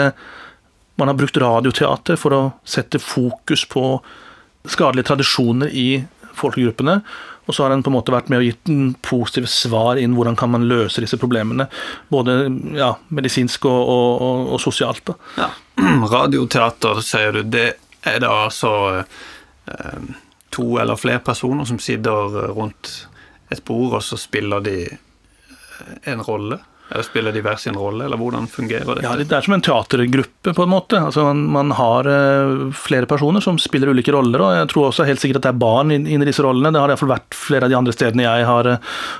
man 0.96 1.08
har 1.08 1.18
brukt 1.18 1.36
radioteater 1.40 2.18
for 2.20 2.34
å 2.34 2.42
sette 2.64 3.00
fokus 3.02 3.66
på 3.68 3.84
skadelige 4.66 5.10
tradisjoner 5.12 5.72
i 5.72 5.88
folkegruppene. 6.36 7.00
Og 7.46 7.54
så 7.54 7.62
har 7.62 7.70
en 7.70 7.82
på 7.84 7.92
en 7.92 7.94
måte 7.94 8.14
vært 8.14 8.30
med 8.32 8.42
og 8.42 8.48
gitt 8.48 8.70
en 8.72 8.94
positive 9.06 9.48
svar 9.50 10.00
inn 10.02 10.16
hvordan 10.16 10.38
kan 10.38 10.50
man 10.50 10.66
løse 10.66 11.02
disse 11.04 11.18
problemene. 11.20 11.68
Både 12.10 12.38
ja, 12.74 12.90
medisinsk 13.14 13.68
og, 13.70 13.82
og, 13.92 14.22
og, 14.26 14.46
og 14.56 14.62
sosialt. 14.62 15.14
Ja. 15.38 15.50
Radioteater, 16.16 17.02
sier 17.06 17.38
du. 17.38 17.44
Det 17.46 17.66
er 18.06 18.22
da 18.24 18.32
altså 18.48 18.72
eh, 18.98 20.08
to 20.54 20.72
eller 20.82 20.98
flere 20.98 21.22
personer 21.22 21.68
som 21.68 21.78
sitter 21.82 22.50
rundt 22.56 22.96
et 23.54 23.62
bord, 23.64 24.00
og 24.00 24.02
så 24.02 24.18
spiller 24.18 24.64
de 24.64 24.80
en 26.10 26.22
rolle? 26.26 26.58
Eller 26.90 27.02
spiller 27.02 27.32
de 27.32 27.40
hver 27.42 27.56
sin 27.58 27.74
rolle, 27.74 28.04
eller 28.04 28.16
hvordan 28.16 28.46
fungerer 28.46 28.94
det? 28.94 29.02
Ja, 29.02 29.16
Det 29.18 29.32
er 29.34 29.42
som 29.42 29.56
en 29.56 29.64
teatergruppe, 29.64 30.52
på 30.54 30.62
en 30.62 30.70
måte. 30.70 31.00
Altså, 31.02 31.24
man, 31.26 31.40
man 31.50 31.72
har 31.74 32.06
uh, 32.06 32.70
flere 32.78 33.08
personer 33.10 33.42
som 33.42 33.58
spiller 33.58 33.90
ulike 33.90 34.14
roller, 34.14 34.42
og 34.42 34.54
jeg 34.54 34.68
tror 34.70 34.88
også 34.88 35.06
helt 35.08 35.22
sikkert 35.22 35.40
at 35.40 35.48
det 35.48 35.52
er 35.56 35.64
barn 35.64 35.90
inni 35.90 36.14
inn 36.14 36.26
disse 36.26 36.44
rollene. 36.46 36.70
Det 36.70 36.82
har 36.82 36.94
iallfall 36.94 37.10
vært 37.10 37.34
flere 37.34 37.66
av 37.66 37.74
de 37.74 37.78
andre 37.78 37.94
stedene 37.96 38.28
jeg 38.28 38.46
har 38.46 38.70
uh, 38.70 38.76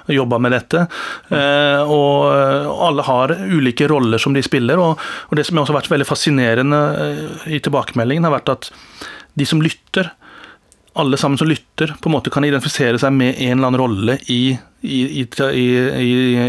eh, 0.06 0.14
jobba 0.14 0.38
med 0.46 0.54
dette. 0.54 0.84
Uh, 1.32 1.82
og 1.90 2.78
alle 2.86 3.08
har 3.08 3.34
ulike 3.34 3.90
roller 3.90 4.22
som 4.22 4.36
de 4.36 4.44
spiller, 4.46 4.78
og, 4.78 5.02
og 5.26 5.38
det 5.40 5.48
som 5.48 5.58
har 5.58 5.74
vært 5.80 5.90
veldig 5.90 6.06
fascinerende 6.06 6.82
i 7.50 7.58
tilbakemeldingen, 7.58 8.28
har 8.28 8.38
vært 8.38 8.54
at 8.54 8.70
de 9.36 9.46
som 9.48 9.58
lytter, 9.62 10.14
alle 10.96 11.18
sammen 11.20 11.38
som 11.38 11.48
lytter, 11.48 11.94
på 12.00 12.08
en 12.08 12.14
måte 12.16 12.32
kan 12.32 12.44
identifisere 12.46 12.98
seg 13.00 13.14
med 13.14 13.36
en 13.36 13.58
eller 13.58 13.68
annen 13.68 13.80
rolle 13.80 14.16
i, 14.32 14.56
i, 14.80 15.00
i, 15.22 15.66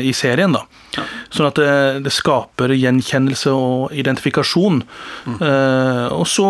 i 0.09 0.13
serien. 0.15 0.55
da. 0.55 0.63
Ja. 0.95 1.05
Sånn 1.33 1.49
at 1.49 1.59
det, 1.59 1.75
det, 2.07 2.13
skaper 2.15 2.73
gjenkjennelse 2.75 3.53
og 3.53 3.93
identifikasjon. 3.97 4.81
Mm. 5.27 5.37
Eh, 5.49 6.05
og 6.15 6.25
så 6.31 6.49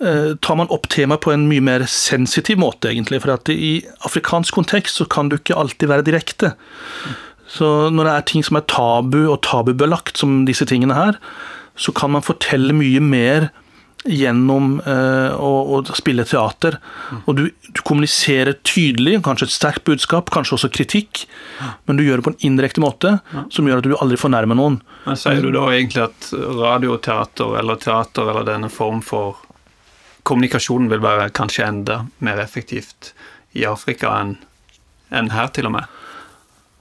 eh, 0.00 0.34
tar 0.40 0.58
man 0.60 0.72
opp 0.74 0.88
temaet 0.92 1.24
på 1.24 1.34
en 1.34 1.46
mye 1.50 1.64
mer 1.64 1.86
sensitiv 1.92 2.60
måte, 2.62 2.92
egentlig. 2.92 3.22
For 3.24 3.36
at 3.36 3.52
i 3.52 3.78
afrikansk 4.08 4.56
kontekst 4.58 5.02
så 5.02 5.08
kan 5.10 5.30
du 5.30 5.38
ikke 5.38 5.58
alltid 5.58 5.92
være 5.92 6.08
direkte. 6.08 6.54
Mm. 6.56 7.16
Så 7.48 7.68
når 7.94 8.04
det 8.04 8.16
er 8.16 8.26
ting 8.28 8.44
som 8.44 8.58
er 8.60 8.68
tabu 8.68 9.22
og 9.26 9.40
tabubelagt, 9.46 10.18
som 10.20 10.42
disse 10.48 10.68
tingene 10.68 10.96
her, 10.96 11.16
så 11.78 11.94
kan 11.94 12.12
man 12.12 12.26
fortelle 12.26 12.74
mye 12.76 13.00
mer 13.00 13.48
gjennom 14.04 14.78
eh, 14.86 15.34
å, 15.34 15.50
å, 15.74 15.80
spille 15.98 16.24
teater. 16.28 16.78
Mm. 17.10 17.20
Og 17.24 17.36
du, 17.38 17.42
du, 17.50 17.80
kommuniserer 17.82 18.58
tydelig, 18.66 19.18
kanskje 19.26 19.48
et 19.48 19.54
sterkt 19.54 19.84
budskap, 19.88 20.30
kanskje 20.34 20.56
også 20.58 20.70
kritikk, 20.74 21.24
men 21.88 21.98
du 21.98 22.04
gjør 22.06 22.20
det 22.20 22.28
på 22.28 22.34
en 22.34 22.40
indirekte 22.50 22.82
måte 22.84 23.16
som 23.54 23.68
gjør 23.68 23.82
at 23.82 23.88
du 23.88 23.96
aldri 23.98 24.20
fornærmer 24.20 24.58
noen. 24.58 24.80
Men 25.06 25.18
Sier 25.18 25.42
du 25.42 25.50
da 25.54 25.66
egentlig 25.72 26.06
at 26.06 26.30
radioteater 26.32 27.58
eller 27.60 27.80
teater 27.82 28.30
eller 28.30 28.46
denne 28.48 28.70
form 28.72 29.02
for 29.04 29.42
kommunikasjon 30.28 30.90
vil 30.92 31.02
være 31.02 31.30
kanskje 31.36 31.66
enda 31.66 32.02
mer 32.24 32.40
effektivt 32.42 33.12
i 33.56 33.64
Afrika 33.68 34.12
enn 34.20 34.36
enn 35.08 35.30
her, 35.32 35.48
til 35.56 35.68
og 35.68 35.72
med? 35.72 35.97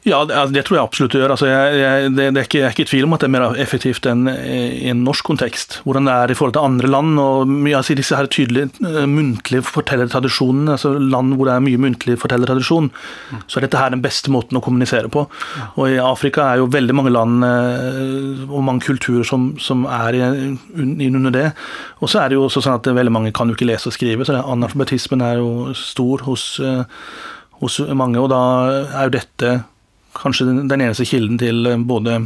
Ja, 0.08 0.22
det, 0.24 0.36
altså, 0.40 0.54
det, 0.56 0.64
tror 0.68 0.78
jeg 0.78 0.88
absolutt 0.88 1.14
det 1.14 1.20
gjør. 1.20 1.34
Altså, 1.36 1.48
jeg, 1.50 1.80
jeg, 1.82 2.12
det, 2.16 2.28
det 2.32 2.40
er 2.40 2.46
ikke, 2.48 2.60
jeg 2.62 2.68
er 2.68 2.76
ikke 2.76 2.86
i 2.86 2.90
tvil 2.92 3.08
om 3.08 3.16
at 3.16 3.24
det 3.24 3.28
er 3.28 3.34
mer 3.34 3.58
effektivt 3.60 4.08
enn 4.08 4.30
i 4.32 4.92
en 4.92 5.04
norsk 5.04 5.28
kontekst. 5.28 5.82
Hvordan 5.84 6.08
det 6.08 6.16
er 6.16 6.32
i 6.32 6.38
forhold 6.38 6.56
til 6.56 6.64
andre 6.64 6.92
land. 6.92 7.20
og 7.20 7.52
mye 7.52 7.76
altså, 7.76 7.98
Disse 7.98 8.16
her 8.16 8.30
tydelige 8.32 8.70
uh, 8.86 9.04
muntlige 9.10 9.66
fortellertradisjonene, 9.68 10.78
altså 10.78 10.94
land 10.96 11.36
hvor 11.36 11.50
det 11.50 11.58
er 11.58 11.66
mye 11.66 11.84
muntlig 11.84 12.18
fortellertradisjon, 12.22 12.90
mm. 12.94 13.44
så 13.50 13.60
er 13.60 13.68
dette 13.68 13.82
her 13.82 13.92
den 13.96 14.04
beste 14.06 14.32
måten 14.32 14.60
å 14.60 14.64
kommunisere 14.64 15.12
på. 15.12 15.26
Ja. 15.58 15.70
Og 15.76 15.92
I 15.92 16.02
Afrika 16.04 16.48
er 16.52 16.64
jo 16.64 16.72
veldig 16.72 16.96
mange 16.96 17.16
land 17.16 17.44
uh, 17.44 18.48
og 18.48 18.64
mange 18.64 18.88
kulturer 18.88 19.28
som, 19.28 19.56
som 19.60 19.84
er 19.92 20.22
inn 20.22 21.18
under 21.20 21.36
det. 21.36 21.48
Og 22.00 22.12
så 22.12 22.24
er 22.24 22.32
det 22.32 22.40
jo 22.40 22.48
også 22.48 22.64
sånn 22.64 22.80
at 22.80 22.88
veldig 22.96 23.18
mange 23.20 23.36
kan 23.36 23.50
jo 23.52 23.58
ikke 23.58 23.68
lese 23.68 23.92
og 23.92 23.98
skrive, 23.98 24.28
så 24.28 24.40
analfabetismen 24.40 25.26
er 25.26 25.42
jo 25.42 25.74
stor 25.76 26.24
hos, 26.30 26.54
uh, 26.64 26.86
hos 27.60 27.82
mange. 27.92 28.22
Og 28.22 28.32
da 28.32 28.44
er 28.94 29.10
jo 29.10 29.20
dette 29.20 29.58
kanskje 30.18 30.50
den 30.50 30.82
eneste 30.82 31.08
kilden 31.08 31.40
til 31.42 31.66
eh, 31.70 31.80
både 31.88 32.20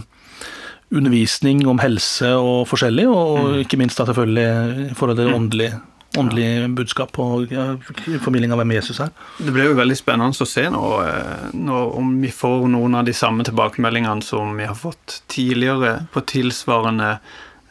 undervisning 0.92 1.64
om 1.72 1.80
helse 1.80 2.34
og 2.36 2.66
forskjellig, 2.70 3.08
og 3.08 3.38
mm. 3.40 3.62
ikke 3.64 3.80
minst 3.80 4.00
da 4.00 4.08
selvfølgelig 4.10 4.90
i 4.92 4.98
forhold 4.98 5.20
til 5.22 5.30
mm. 5.30 5.36
åndelig, 5.38 5.70
åndelig 6.20 6.50
budskap 6.76 7.20
og 7.24 7.54
ja, 7.54 7.70
formidling 8.24 8.52
av 8.52 8.60
hvem 8.60 8.74
Jesus 8.76 9.00
er. 9.04 9.14
Det 9.40 9.54
blir 9.56 9.70
jo 9.70 9.78
veldig 9.80 9.98
spennende 10.00 10.44
å 10.44 10.50
se 10.50 10.66
nå, 10.74 10.84
eh, 11.06 11.46
nå, 11.56 11.86
om 12.02 12.12
vi 12.24 12.34
får 12.36 12.68
noen 12.74 13.00
av 13.00 13.08
de 13.08 13.16
samme 13.16 13.48
tilbakemeldingene 13.48 14.26
som 14.26 14.52
vi 14.60 14.68
har 14.68 14.78
fått 14.78 15.22
tidligere 15.32 16.02
på 16.12 16.26
tilsvarende 16.34 17.14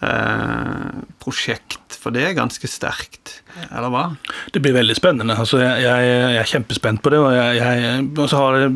eh, 0.01 1.05
prosjekt, 1.21 1.80
for 2.01 2.15
det 2.15 2.23
er 2.25 2.37
ganske 2.37 2.69
sterkt, 2.71 3.37
eller 3.69 3.93
hva? 3.93 4.05
Det 4.55 4.63
blir 4.65 4.73
veldig 4.77 4.97
spennende. 4.97 5.37
Altså, 5.37 5.61
jeg, 5.61 5.85
jeg, 5.85 6.37
er 6.41 6.49
kjempespent 6.49 7.03
på 7.05 7.13
det. 7.13 7.21
Og, 7.21 8.23
så 8.31 8.41
har, 8.41 8.69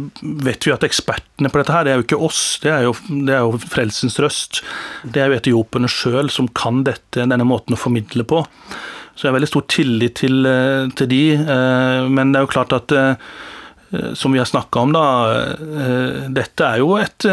vet 0.45 0.67
vi 0.69 0.75
at 0.75 0.85
ekspertene 0.85 1.49
på 1.49 1.61
dette 1.61 1.75
her, 1.75 1.87
det 1.87 1.95
er 1.95 2.01
jo 2.01 2.07
ikke 2.07 2.21
oss, 2.29 2.43
det 2.63 2.73
er 2.75 2.85
jo, 2.89 2.93
det 3.09 3.37
er 3.37 3.47
jo 3.47 3.63
Frelsens 3.65 4.19
Røst. 4.21 4.61
Det 5.05 5.23
er 5.23 5.33
jo 5.33 5.39
etioperne 5.39 5.89
sjøl 5.91 6.29
som 6.33 6.51
kan 6.53 6.85
dette, 6.85 7.25
denne 7.25 7.49
måten 7.49 7.77
å 7.77 7.81
formidle 7.81 8.27
på. 8.29 8.45
Så 9.15 9.25
jeg 9.25 9.31
har 9.31 9.39
veldig 9.39 9.51
stor 9.53 9.67
tillit 9.71 10.17
til, 10.19 10.41
eh, 10.47 10.89
til 10.99 11.11
de, 11.11 11.25
eh, 11.39 12.09
men 12.11 12.33
det 12.33 12.41
er 12.41 12.49
jo 12.49 12.55
klart 12.55 12.75
at 12.75 12.93
eh, 12.93 13.15
som 14.19 14.35
vi 14.35 14.41
har 14.43 14.49
snakka 14.51 14.81
om, 14.83 14.91
da 14.91 15.05
Dette 16.35 16.67
er 16.67 16.81
jo 16.83 16.97
et 16.99 17.29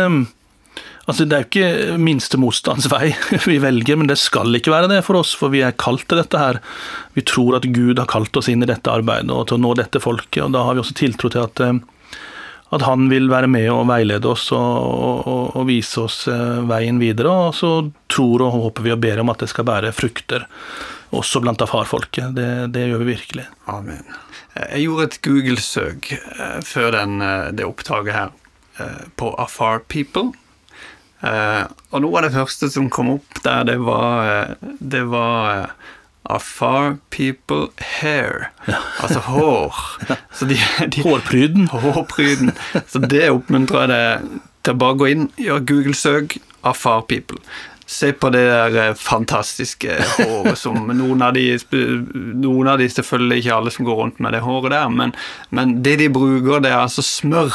Altså, 1.11 1.25
Det 1.27 1.35
er 1.35 1.43
jo 1.43 1.49
ikke 1.49 1.99
minste 1.99 2.39
motstands 2.39 2.87
vei 2.91 3.11
vi 3.49 3.57
velger, 3.59 3.97
men 3.99 4.07
det 4.07 4.15
skal 4.21 4.55
ikke 4.55 4.71
være 4.71 4.87
det 4.93 5.01
for 5.03 5.19
oss, 5.19 5.33
for 5.35 5.51
vi 5.51 5.63
er 5.65 5.75
kalt 5.75 6.07
til 6.07 6.21
dette 6.21 6.39
her. 6.39 6.61
Vi 7.17 7.25
tror 7.27 7.57
at 7.59 7.67
Gud 7.75 7.99
har 7.99 8.07
kalt 8.07 8.37
oss 8.39 8.47
inn 8.51 8.63
i 8.63 8.69
dette 8.69 8.91
arbeidet 8.91 9.33
og 9.35 9.49
til 9.49 9.59
å 9.59 9.63
nå 9.65 9.73
dette 9.75 9.99
folket, 9.99 10.45
og 10.45 10.55
da 10.55 10.63
har 10.63 10.77
vi 10.77 10.85
også 10.85 10.95
tiltro 11.01 11.31
til 11.33 11.43
at, 11.43 11.59
eh, 11.65 11.81
at 12.71 12.87
han 12.87 13.09
vil 13.11 13.27
være 13.27 13.51
med 13.51 13.67
og 13.73 13.83
veilede 13.91 14.31
oss 14.31 14.47
og, 14.55 14.71
og, 15.27 15.43
og 15.59 15.67
vise 15.67 15.99
oss 16.05 16.23
eh, 16.31 16.63
veien 16.71 17.01
videre. 17.03 17.35
Og 17.49 17.59
så 17.59 17.73
tror 18.11 18.47
og 18.47 18.55
håper 18.69 18.87
vi 18.87 18.95
og 18.95 19.03
ber 19.03 19.19
om 19.19 19.35
at 19.35 19.43
det 19.43 19.51
skal 19.51 19.67
bære 19.67 19.91
frukter, 19.95 20.47
også 21.11 21.43
blant 21.43 21.67
afarfolket. 21.67 22.31
Det, 22.37 22.51
det 22.71 22.87
gjør 22.87 23.03
vi 23.03 23.13
virkelig. 23.17 23.49
Amen. 23.67 24.05
Jeg 24.55 24.85
gjorde 24.85 25.09
et 25.09 25.23
Google-søk 25.27 26.13
eh, 26.15 26.59
før 26.63 26.95
den, 26.95 27.19
det 27.59 27.67
opptaket 27.67 28.15
her 28.15 28.37
på 29.19 29.27
Afar 29.37 29.83
People. 29.91 30.31
Eh, 31.21 31.63
og 31.93 32.01
noe 32.03 32.19
av 32.19 32.25
det 32.25 32.33
første 32.33 32.69
som 32.73 32.89
kom 32.93 33.15
opp 33.17 33.41
der, 33.45 33.65
det 33.69 33.77
var, 33.85 34.29
eh, 34.29 34.69
det 34.79 35.03
var 35.11 35.49
eh, 35.53 35.89
Afar 36.31 36.97
people 37.09 37.69
hair. 38.01 38.51
Altså 39.01 39.19
hår. 39.25 39.81
Så 40.37 40.45
de, 40.49 40.57
de, 40.85 41.01
Hårpryden. 41.05 41.67
Hårpryden. 41.73 42.53
Så 42.87 43.01
det 43.03 43.29
oppmuntrer 43.33 43.85
jeg 43.85 43.91
deg 43.91 44.39
til 44.61 44.75
å 44.75 44.81
bare 44.83 44.97
gå 45.01 45.09
inn, 45.09 45.27
gjøre 45.41 45.65
Google-søk 45.65 46.37
Afar 46.67 47.01
people. 47.09 47.41
Se 47.91 48.13
på 48.15 48.29
det 48.31 48.43
der 48.47 48.75
eh, 48.79 48.93
fantastiske 48.95 49.97
håret 50.15 50.59
som 50.59 50.87
noen 51.01 51.23
av 51.25 51.35
de 51.35 51.43
Noen 51.71 52.69
av 52.71 52.79
de 52.79 52.87
selvfølgelig 52.89 53.41
ikke 53.43 53.57
alle 53.57 53.73
som 53.75 53.87
går 53.87 53.99
rundt 53.99 54.21
med 54.23 54.35
det 54.35 54.43
håret 54.45 54.71
der, 54.71 54.89
men, 54.89 55.11
men 55.51 55.79
det 55.83 55.97
de 55.99 56.07
bruker, 56.13 56.63
det 56.63 56.71
er 56.71 56.79
altså 56.79 57.03
smør. 57.03 57.51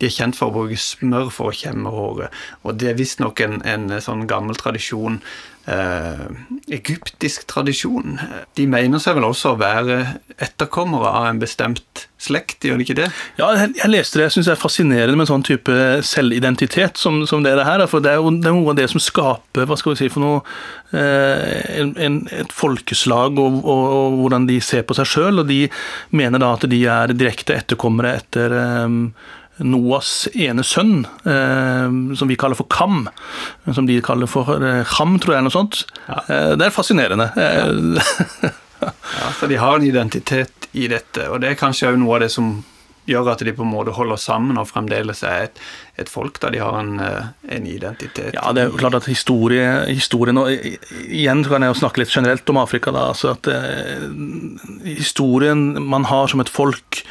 De 0.00 0.08
er 0.08 0.16
kjent 0.16 0.38
for 0.38 0.50
å 0.50 0.56
bruke 0.56 0.78
smør 0.80 1.30
for 1.34 1.52
å 1.52 1.56
kjemme 1.56 1.92
håret. 1.92 2.34
Og 2.66 2.80
det 2.80 2.90
er 2.90 2.98
visstnok 2.98 3.40
en, 3.44 3.60
en 3.64 3.94
sånn 4.02 4.26
gammel 4.30 4.58
tradisjon 4.58 5.20
eh, 5.66 6.26
egyptisk 6.72 7.46
tradisjon. 7.50 8.18
De 8.58 8.66
mener 8.70 9.02
seg 9.02 9.18
vel 9.18 9.28
også 9.28 9.54
å 9.54 9.60
være 9.60 9.98
etterkommere 10.42 11.12
av 11.20 11.28
en 11.30 11.40
bestemt 11.42 12.06
slekt, 12.20 12.64
gjør 12.64 12.78
de 12.80 12.86
ikke 12.86 12.96
det? 12.98 13.08
Ja, 13.38 13.50
jeg 13.60 13.90
leste 13.90 14.18
det. 14.18 14.26
Jeg 14.26 14.36
syns 14.36 14.48
det 14.48 14.54
er 14.54 14.60
fascinerende 14.60 15.16
med 15.18 15.26
en 15.26 15.32
sånn 15.34 15.46
type 15.46 15.76
selvidentitet 16.06 17.00
som, 17.00 17.22
som 17.28 17.44
dere 17.44 17.66
her. 17.66 17.84
For 17.90 18.04
det 18.04 18.14
er 18.14 18.20
jo 18.20 18.32
det 18.34 18.50
er 18.50 18.56
noe 18.56 18.72
av 18.72 18.78
det 18.80 18.88
som 18.92 19.02
skaper 19.02 19.68
hva 19.68 19.78
skal 19.78 19.94
vi 19.94 20.00
si 20.00 20.10
for 20.12 20.24
noe 20.24 20.42
eh, 20.96 21.80
en, 21.82 22.20
et 22.32 22.52
folkeslag 22.54 23.38
og, 23.42 23.60
og, 23.62 23.84
og, 23.98 24.20
hvordan 24.22 24.48
de 24.48 24.60
ser 24.64 24.86
på 24.88 24.96
seg 24.98 25.10
sjøl. 25.12 25.42
Og 25.42 25.50
de 25.50 25.64
mener 26.16 26.42
da 26.42 26.54
at 26.56 26.68
de 26.70 26.82
er 26.90 27.16
direkte 27.16 27.58
etterkommere 27.58 28.16
etter 28.22 28.56
eh, 28.62 29.02
Noas 29.64 30.26
ene 30.36 30.64
sønn, 30.66 31.06
eh, 31.24 31.88
som 32.18 32.28
vi 32.28 32.36
kaller 32.36 32.58
for 32.58 32.68
Kam. 32.68 33.06
Som 33.72 33.88
de 33.88 33.96
kaller 34.04 34.28
for 34.28 34.52
eh, 34.60 34.84
Ham, 34.98 35.16
tror 35.22 35.36
jeg, 35.36 35.40
eller 35.40 35.48
noe 35.48 35.56
sånt. 35.56 35.82
Ja. 36.04 36.20
Eh, 36.28 36.52
det 36.60 36.68
er 36.68 36.76
fascinerende. 36.76 37.30
Ja. 37.36 38.52
ja, 38.84 39.28
for 39.38 39.48
de 39.48 39.60
har 39.60 39.78
en 39.78 39.86
identitet 39.86 40.68
i 40.76 40.90
dette, 40.92 41.30
og 41.30 41.40
det 41.40 41.54
er 41.54 41.60
kanskje 41.60 41.88
òg 41.92 42.00
noe 42.02 42.18
av 42.18 42.26
det 42.26 42.34
som 42.34 42.58
gjør 43.06 43.28
at 43.30 43.42
de 43.46 43.52
på 43.54 43.62
en 43.62 43.70
måte 43.70 43.94
holder 43.94 44.18
sammen 44.18 44.58
og 44.58 44.66
fremdeles 44.66 45.20
er 45.22 45.44
et, 45.44 45.60
et 46.02 46.08
folk 46.10 46.40
da 46.42 46.50
de 46.50 46.58
har 46.58 46.74
en, 46.80 46.96
en, 46.98 47.68
identitet. 47.70 48.34
Ja, 48.34 48.50
det 48.50 48.64
er 48.64 48.72
jo 48.72 48.80
klart 48.80 48.98
at 48.98 49.06
historie, 49.06 49.68
historien 49.86 50.40
og 50.42 50.50
Igjen 50.50 51.44
kan 51.46 51.62
jeg 51.62 51.70
jo 51.70 51.78
snakke 51.78 52.02
litt 52.02 52.10
generelt 52.10 52.50
om 52.50 52.58
Afrika. 52.58 52.90
da, 52.90 53.06
altså 53.14 53.36
at 53.36 53.46
Historien 54.82 55.78
man 55.86 56.10
har 56.10 56.26
som 56.34 56.42
et 56.42 56.50
folk, 56.50 57.04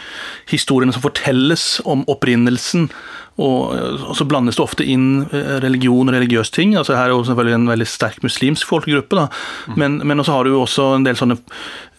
historiene 0.52 0.94
som 0.96 1.04
fortelles 1.06 1.80
om 1.86 2.04
opprinnelsen 2.12 2.90
og, 3.36 3.74
og, 3.76 4.14
så 4.16 4.24
blandes 4.28 4.56
det 4.56 4.64
ofte 4.64 4.86
inn 4.88 5.26
eh, 5.26 5.58
religion 5.64 6.08
og 6.08 6.16
religiøse 6.16 6.54
ting. 6.56 6.76
altså 6.80 6.96
Her 6.96 7.10
er 7.10 7.18
jo 7.18 7.26
selvfølgelig 7.28 7.58
en 7.58 7.68
veldig 7.68 7.88
sterk 7.90 8.22
muslimsk 8.24 8.70
folkegruppe, 8.70 9.18
da. 9.18 9.26
Mm. 9.68 9.76
men, 9.82 9.98
men 10.08 10.24
også 10.24 10.38
har 10.38 10.48
du 10.48 10.54
jo 10.54 10.62
også 10.64 10.86
en 10.96 11.04
del 11.04 11.20
sånne 11.20 11.36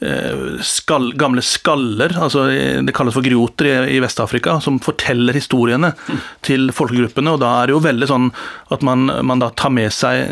eh, 0.00 0.62
skall, 0.64 1.10
gamle 1.20 1.44
skaller, 1.44 2.14
altså 2.16 2.46
det 2.48 2.94
kalles 2.96 3.16
for 3.18 3.26
grioter 3.26 3.68
i, 3.68 3.74
i 3.98 4.00
Vest-Afrika, 4.00 4.56
som 4.64 4.80
forteller 4.80 5.36
historiene 5.36 5.92
mm. 5.92 6.24
til 6.48 6.72
folkegruppene. 6.72 7.36
og 7.36 7.44
Da 7.44 7.52
er 7.58 7.68
det 7.68 7.76
jo 7.76 7.84
veldig 7.84 8.08
sånn 8.08 8.32
at 8.72 8.88
man, 8.88 9.04
man 9.28 9.44
da 9.44 9.52
tar 9.52 9.76
med 9.76 9.92
seg 9.92 10.24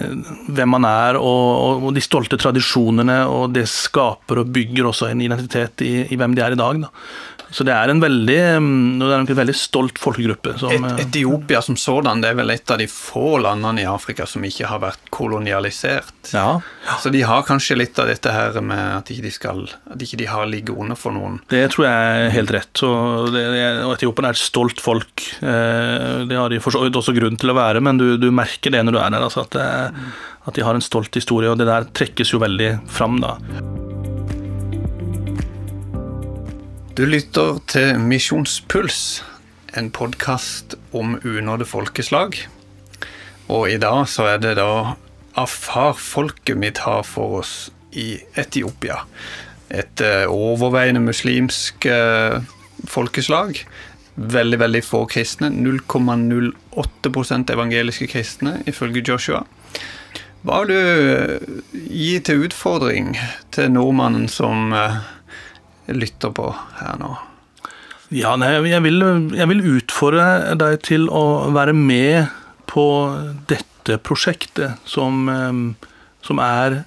hvem 0.57 0.73
man 0.79 0.89
er, 0.89 1.21
og, 1.21 1.85
og, 1.85 1.93
de 1.93 2.05
stolte 2.05 2.41
tradisjonene, 2.41 3.21
og 3.29 3.53
det 3.53 3.69
skaper 3.69 4.41
og 4.41 4.57
bygger 4.57 4.89
også 4.89 5.13
en 5.13 5.21
identitet 5.29 5.85
i, 5.85 5.95
i 6.09 6.17
hvem 6.17 6.33
de 6.33 6.49
er 6.49 6.57
i 6.57 6.61
dag. 6.65 6.81
da. 6.89 6.93
Så 7.55 7.63
det 7.67 7.71
er 7.71 7.91
en 7.93 8.01
veldig, 8.03 8.39
mm, 8.59 8.99
det 8.99 9.09
er 9.15 9.21
en 9.23 9.39
veldig 9.39 9.55
stolt 9.55 10.01
folkegruppe. 10.03 10.57
Som, 10.59 10.73
Et, 10.75 10.87
eh, 10.91 11.05
Etiopia 11.05 11.61
som 11.63 11.77
sådan 11.79 12.23
det 12.25 12.33
er 12.33 12.39
vel 12.41 12.51
et 12.51 12.71
av 12.71 12.81
de 12.81 12.89
få 12.91 13.39
landene 13.45 13.85
i 13.85 13.87
Afrika 13.87 14.27
som 14.27 14.43
ikke 14.43 14.67
har 14.67 14.83
vært 14.83 15.13
kolonialisert. 15.15 16.33
Ja. 16.35 16.61
Så 16.99 17.13
de 17.15 17.23
har 17.23 17.47
kanskje 17.47 17.79
litt 17.79 17.99
av 18.03 18.11
dette 18.11 18.35
her 18.35 18.59
med 18.59 18.83
at 18.99 19.15
ikke 19.15 19.27
de 19.29 19.35
skal, 19.37 19.63
at 19.71 20.03
ikke 20.03 20.19
de 20.19 20.29
har 20.33 20.51
ligget 20.51 20.75
under 20.75 20.99
for 20.99 21.15
noen. 21.15 21.39
Det 21.53 21.63
tror 21.71 21.87
jeg 21.87 22.27
er 22.27 22.35
helt 22.35 22.55
rett. 22.59 22.85
Og, 22.89 23.31
det, 23.37 23.47
og 23.87 23.95
Etiopia 23.95 24.33
er 24.33 24.35
et 24.35 24.43
stolt 24.43 24.83
folk. 24.83 25.29
Eh, 25.39 26.27
det 26.27 26.41
har 26.41 26.51
de 26.51 26.63
for 26.65 26.75
så 26.75 26.83
vidt 26.83 26.99
også 26.99 27.15
grunn 27.15 27.39
til 27.39 27.55
å 27.55 27.59
være, 27.61 27.85
men 27.85 28.03
du, 28.03 28.17
du 28.19 28.33
merker 28.35 28.75
det 28.75 28.83
når 28.83 28.99
du 28.99 29.03
er 29.05 29.15
der. 29.15 29.31
Altså, 29.31 29.47
at, 29.47 29.55
det, 29.55 30.11
at 30.51 30.59
de 30.59 30.67
har 30.67 30.75
en 30.75 30.83
stolt 30.91 31.15
historie, 31.15 31.55
og 31.55 31.63
det 31.63 31.71
der 31.71 31.87
trekkes 31.95 32.35
jo 32.35 32.43
veldig 32.43 32.81
fram 32.91 33.23
da. 33.23 33.39
Du 36.95 37.03
lytter 37.11 37.57
til 37.67 37.97
Misjonspuls, 37.99 39.25
en 39.75 39.89
podkast 39.91 40.77
om 40.95 41.19
unådde 41.27 41.67
folkeslag. 41.67 42.39
Og 43.51 43.67
i 43.73 43.81
dag 43.83 44.07
så 44.07 44.29
er 44.31 44.39
det 44.39 44.55
da 44.61 44.95
afar-folket 45.35 46.55
mitt 46.55 46.79
har 46.85 47.03
for 47.03 47.41
oss 47.41 47.73
i 47.99 48.23
Etiopia. 48.39 49.01
Et 49.75 49.99
uh, 50.07 50.31
overveiende 50.31 51.03
muslimsk 51.03 51.83
uh, 51.91 52.39
folkeslag. 52.87 53.59
Veldig, 54.15 54.63
veldig 54.63 54.85
få 54.87 55.03
kristne. 55.11 55.51
0,08% 55.51 57.51
evangeliske 57.57 58.07
kristne, 58.15 58.63
ifølge 58.71 59.03
Joshua. 59.03 59.43
Hva 60.47 60.63
vil 60.63 60.71
du 60.71 60.79
gi 61.91 62.23
til 62.23 62.47
utfordring 62.47 63.19
til 63.51 63.75
nordmannen 63.75 64.31
som 64.31 64.71
lytter 65.93 66.33
på 66.35 66.49
her 66.81 66.99
nå? 67.01 67.13
Ja, 68.15 68.35
nei, 68.39 68.53
jeg 68.69 68.83
vil, 68.85 69.01
jeg 69.35 69.51
vil 69.51 69.63
utfordre 69.79 70.55
deg 70.61 70.83
til 70.87 71.09
å 71.11 71.51
være 71.55 71.75
med 71.77 72.29
på 72.71 72.85
dette 73.51 73.99
prosjektet, 74.05 74.79
som, 74.89 75.27
som 76.25 76.41
er 76.43 76.83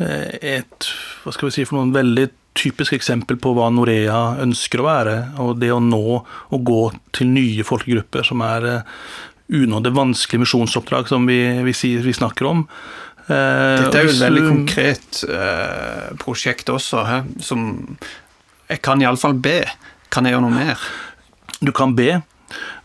eh, 0.00 0.56
et 0.56 0.88
hva 1.22 1.34
skal 1.34 1.48
vi 1.48 1.54
si 1.58 1.66
for 1.68 1.78
noen 1.78 1.94
veldig 1.94 2.26
typisk 2.56 2.96
eksempel 2.96 3.38
på 3.40 3.52
hva 3.56 3.68
Norea 3.74 4.40
ønsker 4.42 4.80
å 4.80 4.88
være. 4.88 5.16
Og 5.44 5.56
det 5.60 5.70
å 5.74 5.80
nå 5.82 6.20
å 6.24 6.60
gå 6.72 6.82
til 7.16 7.32
nye 7.34 7.66
folkegrupper, 7.66 8.26
som 8.26 8.44
er 8.46 8.70
eh, 8.72 8.92
unådde 9.60 9.92
vanskelige 9.94 10.46
misjonsoppdrag 10.46 11.10
som 11.12 11.28
vi, 11.28 11.40
vi, 11.68 11.74
vi 12.02 12.16
snakker 12.16 12.48
om. 12.48 12.66
Eh, 13.26 13.82
dette 13.84 14.00
er 14.00 14.08
jo 14.08 14.14
et 14.14 14.22
veldig 14.24 14.46
konkret 14.48 15.24
prosjekt 16.22 16.72
også, 16.72 17.04
he, 17.06 17.20
som 17.44 17.68
jeg 18.70 18.82
kan 18.82 19.02
iallfall 19.02 19.36
be. 19.38 19.60
Kan 20.10 20.26
jeg 20.26 20.36
gjøre 20.36 20.46
noe 20.46 20.56
mer? 20.56 20.88
Du 21.60 21.72
kan 21.74 21.94
be. 21.98 22.20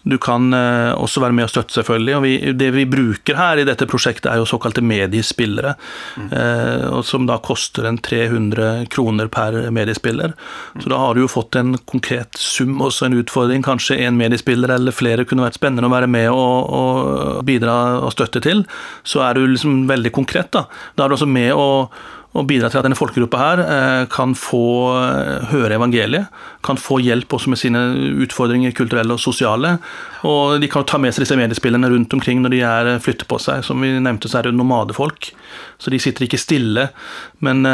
Du 0.04 0.18
kan 0.18 0.54
eh, 0.54 0.92
også 0.98 1.22
være 1.22 1.36
med 1.38 1.46
og 1.46 1.52
støtte, 1.52 1.76
selvfølgelig. 1.76 2.16
og 2.18 2.24
vi, 2.26 2.54
Det 2.58 2.70
vi 2.74 2.86
bruker 2.90 3.38
her 3.38 3.62
i 3.62 3.66
dette 3.68 3.86
prosjektet, 3.90 4.32
er 4.32 4.40
jo 4.42 4.48
såkalte 4.50 4.82
mediespillere. 4.82 5.76
Mm. 6.18 6.30
Eh, 6.34 7.02
som 7.06 7.28
da 7.30 7.38
koster 7.38 7.86
en 7.86 8.00
300 8.02 8.88
kroner 8.90 9.30
per 9.30 9.60
mediespiller. 9.72 10.34
Så 10.82 10.90
da 10.90 10.98
har 10.98 11.14
du 11.14 11.22
jo 11.22 11.30
fått 11.30 11.56
en 11.60 11.76
konkret 11.86 12.38
sum, 12.38 12.80
også 12.82 13.08
en 13.08 13.20
utfordring. 13.22 13.62
Kanskje 13.66 14.00
en 14.08 14.18
mediespiller 14.18 14.74
eller 14.74 14.96
flere 14.96 15.26
kunne 15.26 15.46
vært 15.46 15.60
spennende 15.60 15.90
å 15.90 15.94
være 15.94 16.10
med 16.10 16.32
og, 16.32 16.72
og 16.74 17.46
bidra 17.46 17.78
og 18.02 18.16
støtte 18.16 18.42
til. 18.42 18.66
Så 19.04 19.22
er 19.22 19.38
du 19.38 19.46
liksom 19.46 19.86
veldig 19.92 20.14
konkret, 20.18 20.50
da. 20.56 20.66
Da 20.98 21.06
er 21.06 21.12
du 21.12 21.20
også 21.20 21.30
med 21.30 21.54
å 21.54 21.70
og 22.32 22.46
bidra 22.48 22.70
til 22.72 22.80
at 22.80 22.86
denne 22.86 22.96
folkegruppa 22.96 23.40
her 23.40 23.62
eh, 23.66 24.04
kan 24.12 24.32
få 24.40 24.64
eh, 24.96 25.50
høre 25.52 25.76
evangeliet. 25.76 26.30
Kan 26.64 26.80
få 26.80 27.02
hjelp 27.04 27.34
også 27.36 27.52
med 27.52 27.60
sine 27.60 27.82
utfordringer 28.24 28.72
kulturelle 28.76 29.18
og 29.18 29.20
sosiale. 29.20 29.74
Og 30.28 30.62
de 30.64 30.70
kan 30.72 30.86
ta 30.88 31.00
med 31.02 31.12
seg 31.12 31.26
disse 31.26 31.36
mediespillene 31.36 31.90
rundt 31.92 32.16
omkring 32.16 32.40
når 32.40 32.56
de 32.56 32.62
er 32.64 32.92
eh, 32.94 33.02
flytter 33.04 33.28
på 33.28 33.40
seg. 33.44 33.66
Som 33.68 33.84
vi 33.84 33.92
nevnte, 33.98 34.32
så 34.32 34.40
er 34.40 34.48
det 34.48 34.56
nomadefolk. 34.56 35.34
Så 35.82 35.92
de 35.92 36.00
sitter 36.00 36.24
ikke 36.24 36.40
stille, 36.40 36.88
men 37.44 37.66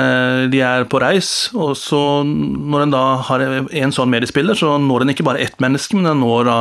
de 0.50 0.62
er 0.64 0.86
på 0.90 1.02
reis. 1.04 1.52
Og 1.54 1.76
så 1.78 2.00
når 2.24 2.86
en 2.86 2.94
da 2.96 3.04
har 3.28 3.44
en 3.44 3.94
sånn 3.94 4.10
mediespiller, 4.10 4.58
så 4.58 4.78
når 4.82 5.04
en 5.04 5.12
ikke 5.14 5.26
bare 5.28 5.44
ett 5.44 5.60
menneske, 5.62 6.00
men 6.00 6.08
en 6.14 6.24
når 6.24 6.48
da 6.48 6.60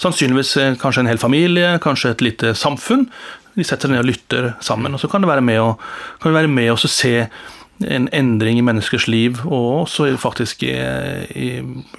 sannsynligvis 0.00 0.56
kanskje 0.80 1.04
en 1.04 1.10
hel 1.12 1.20
familie, 1.20 1.76
kanskje 1.84 2.16
et 2.16 2.24
lite 2.24 2.54
samfunn. 2.56 3.06
De 3.56 3.64
setter 3.64 3.88
seg 3.88 3.94
ned 3.96 4.04
og 4.04 4.10
lytter 4.10 4.50
sammen. 4.64 4.94
og 4.94 5.02
Så 5.02 5.10
kan 5.10 5.24
det 5.24 5.30
være 5.30 5.44
med 5.44 5.60
å, 5.62 5.70
være 6.24 6.50
med 6.52 6.72
å 6.74 6.80
se 6.80 7.28
en 7.84 8.08
endring 8.16 8.58
i 8.60 8.64
menneskers 8.64 9.06
liv, 9.08 9.42
og 9.44 9.86
også 9.86 10.08
faktisk 10.20 10.64
i, 10.64 10.74
i 11.36 11.48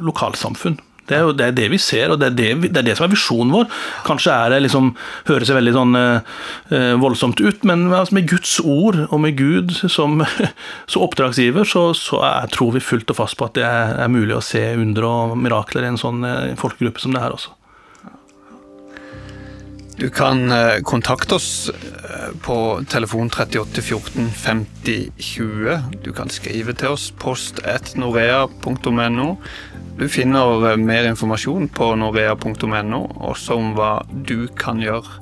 lokalsamfunn. 0.02 0.80
Det 1.08 1.15
er 1.15 1.24
jo 1.24 1.34
det, 1.36 1.46
er 1.46 1.56
det, 1.56 1.67
vi 1.72 1.80
ser, 1.80 2.12
og 2.12 2.20
det 2.20 2.28
er 2.28 2.36
det, 2.36 2.48
det 2.74 2.82
er 2.82 2.88
det, 2.89 2.96
som 3.00 3.06
er 3.06 3.13
visjonen 3.13 3.54
vår. 3.56 3.70
Kanskje 4.08 4.34
er 4.34 4.52
det 4.52 4.60
liksom, 4.65 4.89
høres 5.30 5.52
veldig 5.56 5.74
sånn 5.78 6.00
eh, 6.00 6.96
voldsomt 7.00 7.39
ut, 7.39 7.63
men 7.67 7.86
altså, 7.88 8.17
med 8.17 8.28
Guds 8.28 8.58
ord 8.60 9.00
og 9.06 9.22
med 9.24 9.38
Gud 9.39 9.72
som, 9.78 10.20
som 10.91 11.06
oppdragsgiver, 11.08 11.67
så, 11.67 11.89
så 11.96 12.20
er, 12.28 12.52
tror 12.52 12.76
vi 12.76 12.84
fullt 12.84 13.15
og 13.15 13.22
fast 13.22 13.39
på 13.39 13.48
at 13.48 13.56
det 13.56 13.63
er, 13.67 13.96
er 14.04 14.12
mulig 14.12 14.36
å 14.36 14.43
se 14.43 14.65
under 14.76 15.08
og 15.08 15.38
mirakler 15.39 15.88
i 15.88 15.93
en 15.93 16.02
sånn 16.02 16.28
eh, 16.28 16.58
folkegruppe 16.60 17.04
som 17.04 17.15
det 17.15 17.24
her 17.24 17.38
også. 17.38 17.56
Du 19.98 20.10
kan 20.10 20.52
eh, 20.52 20.82
kontakte 20.84 21.36
oss 21.36 21.70
eh, 21.70 22.30
på 22.42 22.84
telefon 22.90 23.30
38 23.30 23.82
14 23.82 24.30
50 24.30 25.12
20. 25.18 25.80
Du 26.04 26.12
kan 26.14 26.30
skrive 26.30 26.76
til 26.78 26.94
oss 26.94 27.08
post 27.18 27.64
at 27.66 27.96
norea.no. 27.98 29.30
Du 29.98 30.06
finner 30.06 30.68
eh, 30.70 30.78
mer 30.78 31.10
informasjon 31.10 31.66
på 31.74 31.90
norea.no, 31.98 33.02
også 33.32 33.58
om 33.58 33.74
hva 33.74 33.92
du 34.14 34.46
kan 34.54 34.86
gjøre 34.86 35.18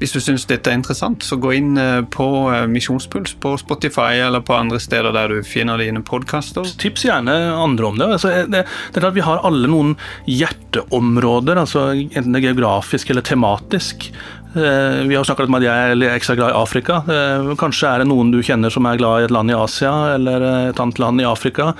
Hvis 0.00 0.14
du 0.14 0.20
syns 0.22 0.46
dette 0.50 0.70
er 0.70 0.78
interessant, 0.78 1.22
så 1.22 1.38
gå 1.40 1.52
inn 1.58 1.78
eh, 1.80 2.00
på 2.10 2.26
eh, 2.50 2.66
Misjonspuls 2.70 3.36
på 3.42 3.54
Spotify 3.60 4.20
eller 4.24 4.44
på 4.44 4.56
andre 4.56 4.80
steder 4.82 5.14
der 5.14 5.30
du 5.30 5.46
finner 5.46 5.80
dine 5.80 6.02
podkaster. 6.04 6.66
Tips 6.82 7.06
gjerne 7.06 7.34
andre 7.54 7.90
om 7.90 8.00
det. 8.00 8.10
Altså, 8.16 8.32
det, 8.50 8.64
det 8.66 8.98
er 8.98 9.04
klart 9.06 9.18
Vi 9.18 9.26
har 9.26 9.44
alle 9.46 9.70
noen 9.70 9.94
hjerteområder, 10.30 11.60
altså 11.62 11.90
enten 11.94 12.34
det 12.34 12.42
er 12.42 12.48
geografisk 12.50 13.12
eller 13.12 13.26
tematisk. 13.26 14.10
Eh, 14.56 15.06
vi 15.06 15.16
har 15.16 15.24
snakket 15.24 15.50
om 15.50 15.56
at 15.58 15.64
jeg 15.66 15.94
er 15.94 16.02
ekstra 16.14 16.36
glad 16.38 16.52
i 16.52 16.58
Afrika. 16.60 17.00
Eh, 17.10 17.48
kanskje 17.58 17.88
er 17.90 18.02
det 18.02 18.06
noen 18.06 18.30
du 18.30 18.38
kjenner 18.38 18.70
som 18.70 18.86
er 18.86 19.00
glad 19.00 19.24
i 19.24 19.26
et 19.26 19.34
land 19.34 19.50
i 19.50 19.56
Asia 19.58 19.90
eller 20.14 20.44
et 20.70 20.80
annet 20.80 21.00
land 21.02 21.22
i 21.22 21.26
Afrika. 21.26 21.72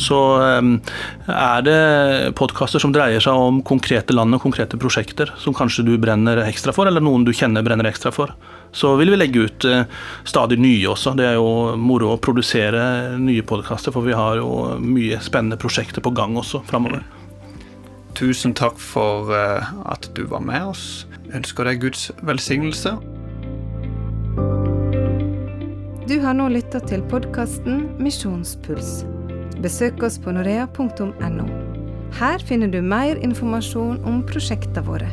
Så 0.00 0.20
eh, 0.40 0.70
er 1.28 1.66
det 1.66 2.32
podkaster 2.38 2.80
som 2.80 2.94
dreier 2.94 3.20
seg 3.20 3.36
om 3.36 3.60
konkrete 3.68 4.16
land 4.16 4.32
og 4.38 4.46
konkrete 4.46 4.80
prosjekter 4.80 5.34
som 5.42 5.56
kanskje 5.56 5.84
du 5.90 5.92
brenner 6.00 6.40
ekstra 6.46 6.72
for, 6.72 6.88
eller 6.88 7.04
noen 7.04 7.28
du 7.28 7.34
kjenner 7.36 7.66
brenner 7.66 7.90
ekstra 7.90 8.14
for. 8.16 8.32
Så 8.72 8.94
vil 8.96 9.12
vi 9.12 9.20
legge 9.20 9.44
ut 9.44 9.66
stadig 10.24 10.56
nye 10.56 10.86
også. 10.88 11.12
Det 11.18 11.26
er 11.28 11.36
jo 11.36 11.74
moro 11.76 12.14
å 12.14 12.20
produsere 12.24 13.18
nye 13.20 13.44
podkaster, 13.44 13.92
for 13.92 14.08
vi 14.08 14.16
har 14.16 14.40
jo 14.40 14.78
mye 14.80 15.20
spennende 15.20 15.60
prosjekter 15.60 16.00
på 16.00 16.14
gang 16.16 16.40
også 16.40 16.64
framover. 16.70 17.04
Tusen 18.14 18.54
takk 18.54 18.78
for 18.78 19.32
at 19.32 20.10
du 20.16 20.26
var 20.28 20.44
med 20.44 20.72
oss 20.74 21.06
ønsker 21.36 21.68
deg 21.68 21.80
Guds 21.82 22.10
velsignelse. 22.26 22.96
Du 26.08 26.18
har 26.20 26.36
nå 26.36 26.48
lytta 26.52 26.82
til 26.88 27.04
podkasten 27.08 27.86
Misjonspuls. 28.02 29.02
Besøk 29.62 30.02
oss 30.04 30.18
på 30.20 30.34
norea.no. 30.34 31.48
Her 32.18 32.44
finner 32.44 32.68
du 32.68 32.82
mer 32.84 33.20
informasjon 33.24 34.02
om 34.08 34.20
prosjektene 34.28 34.84
våre. 34.84 35.08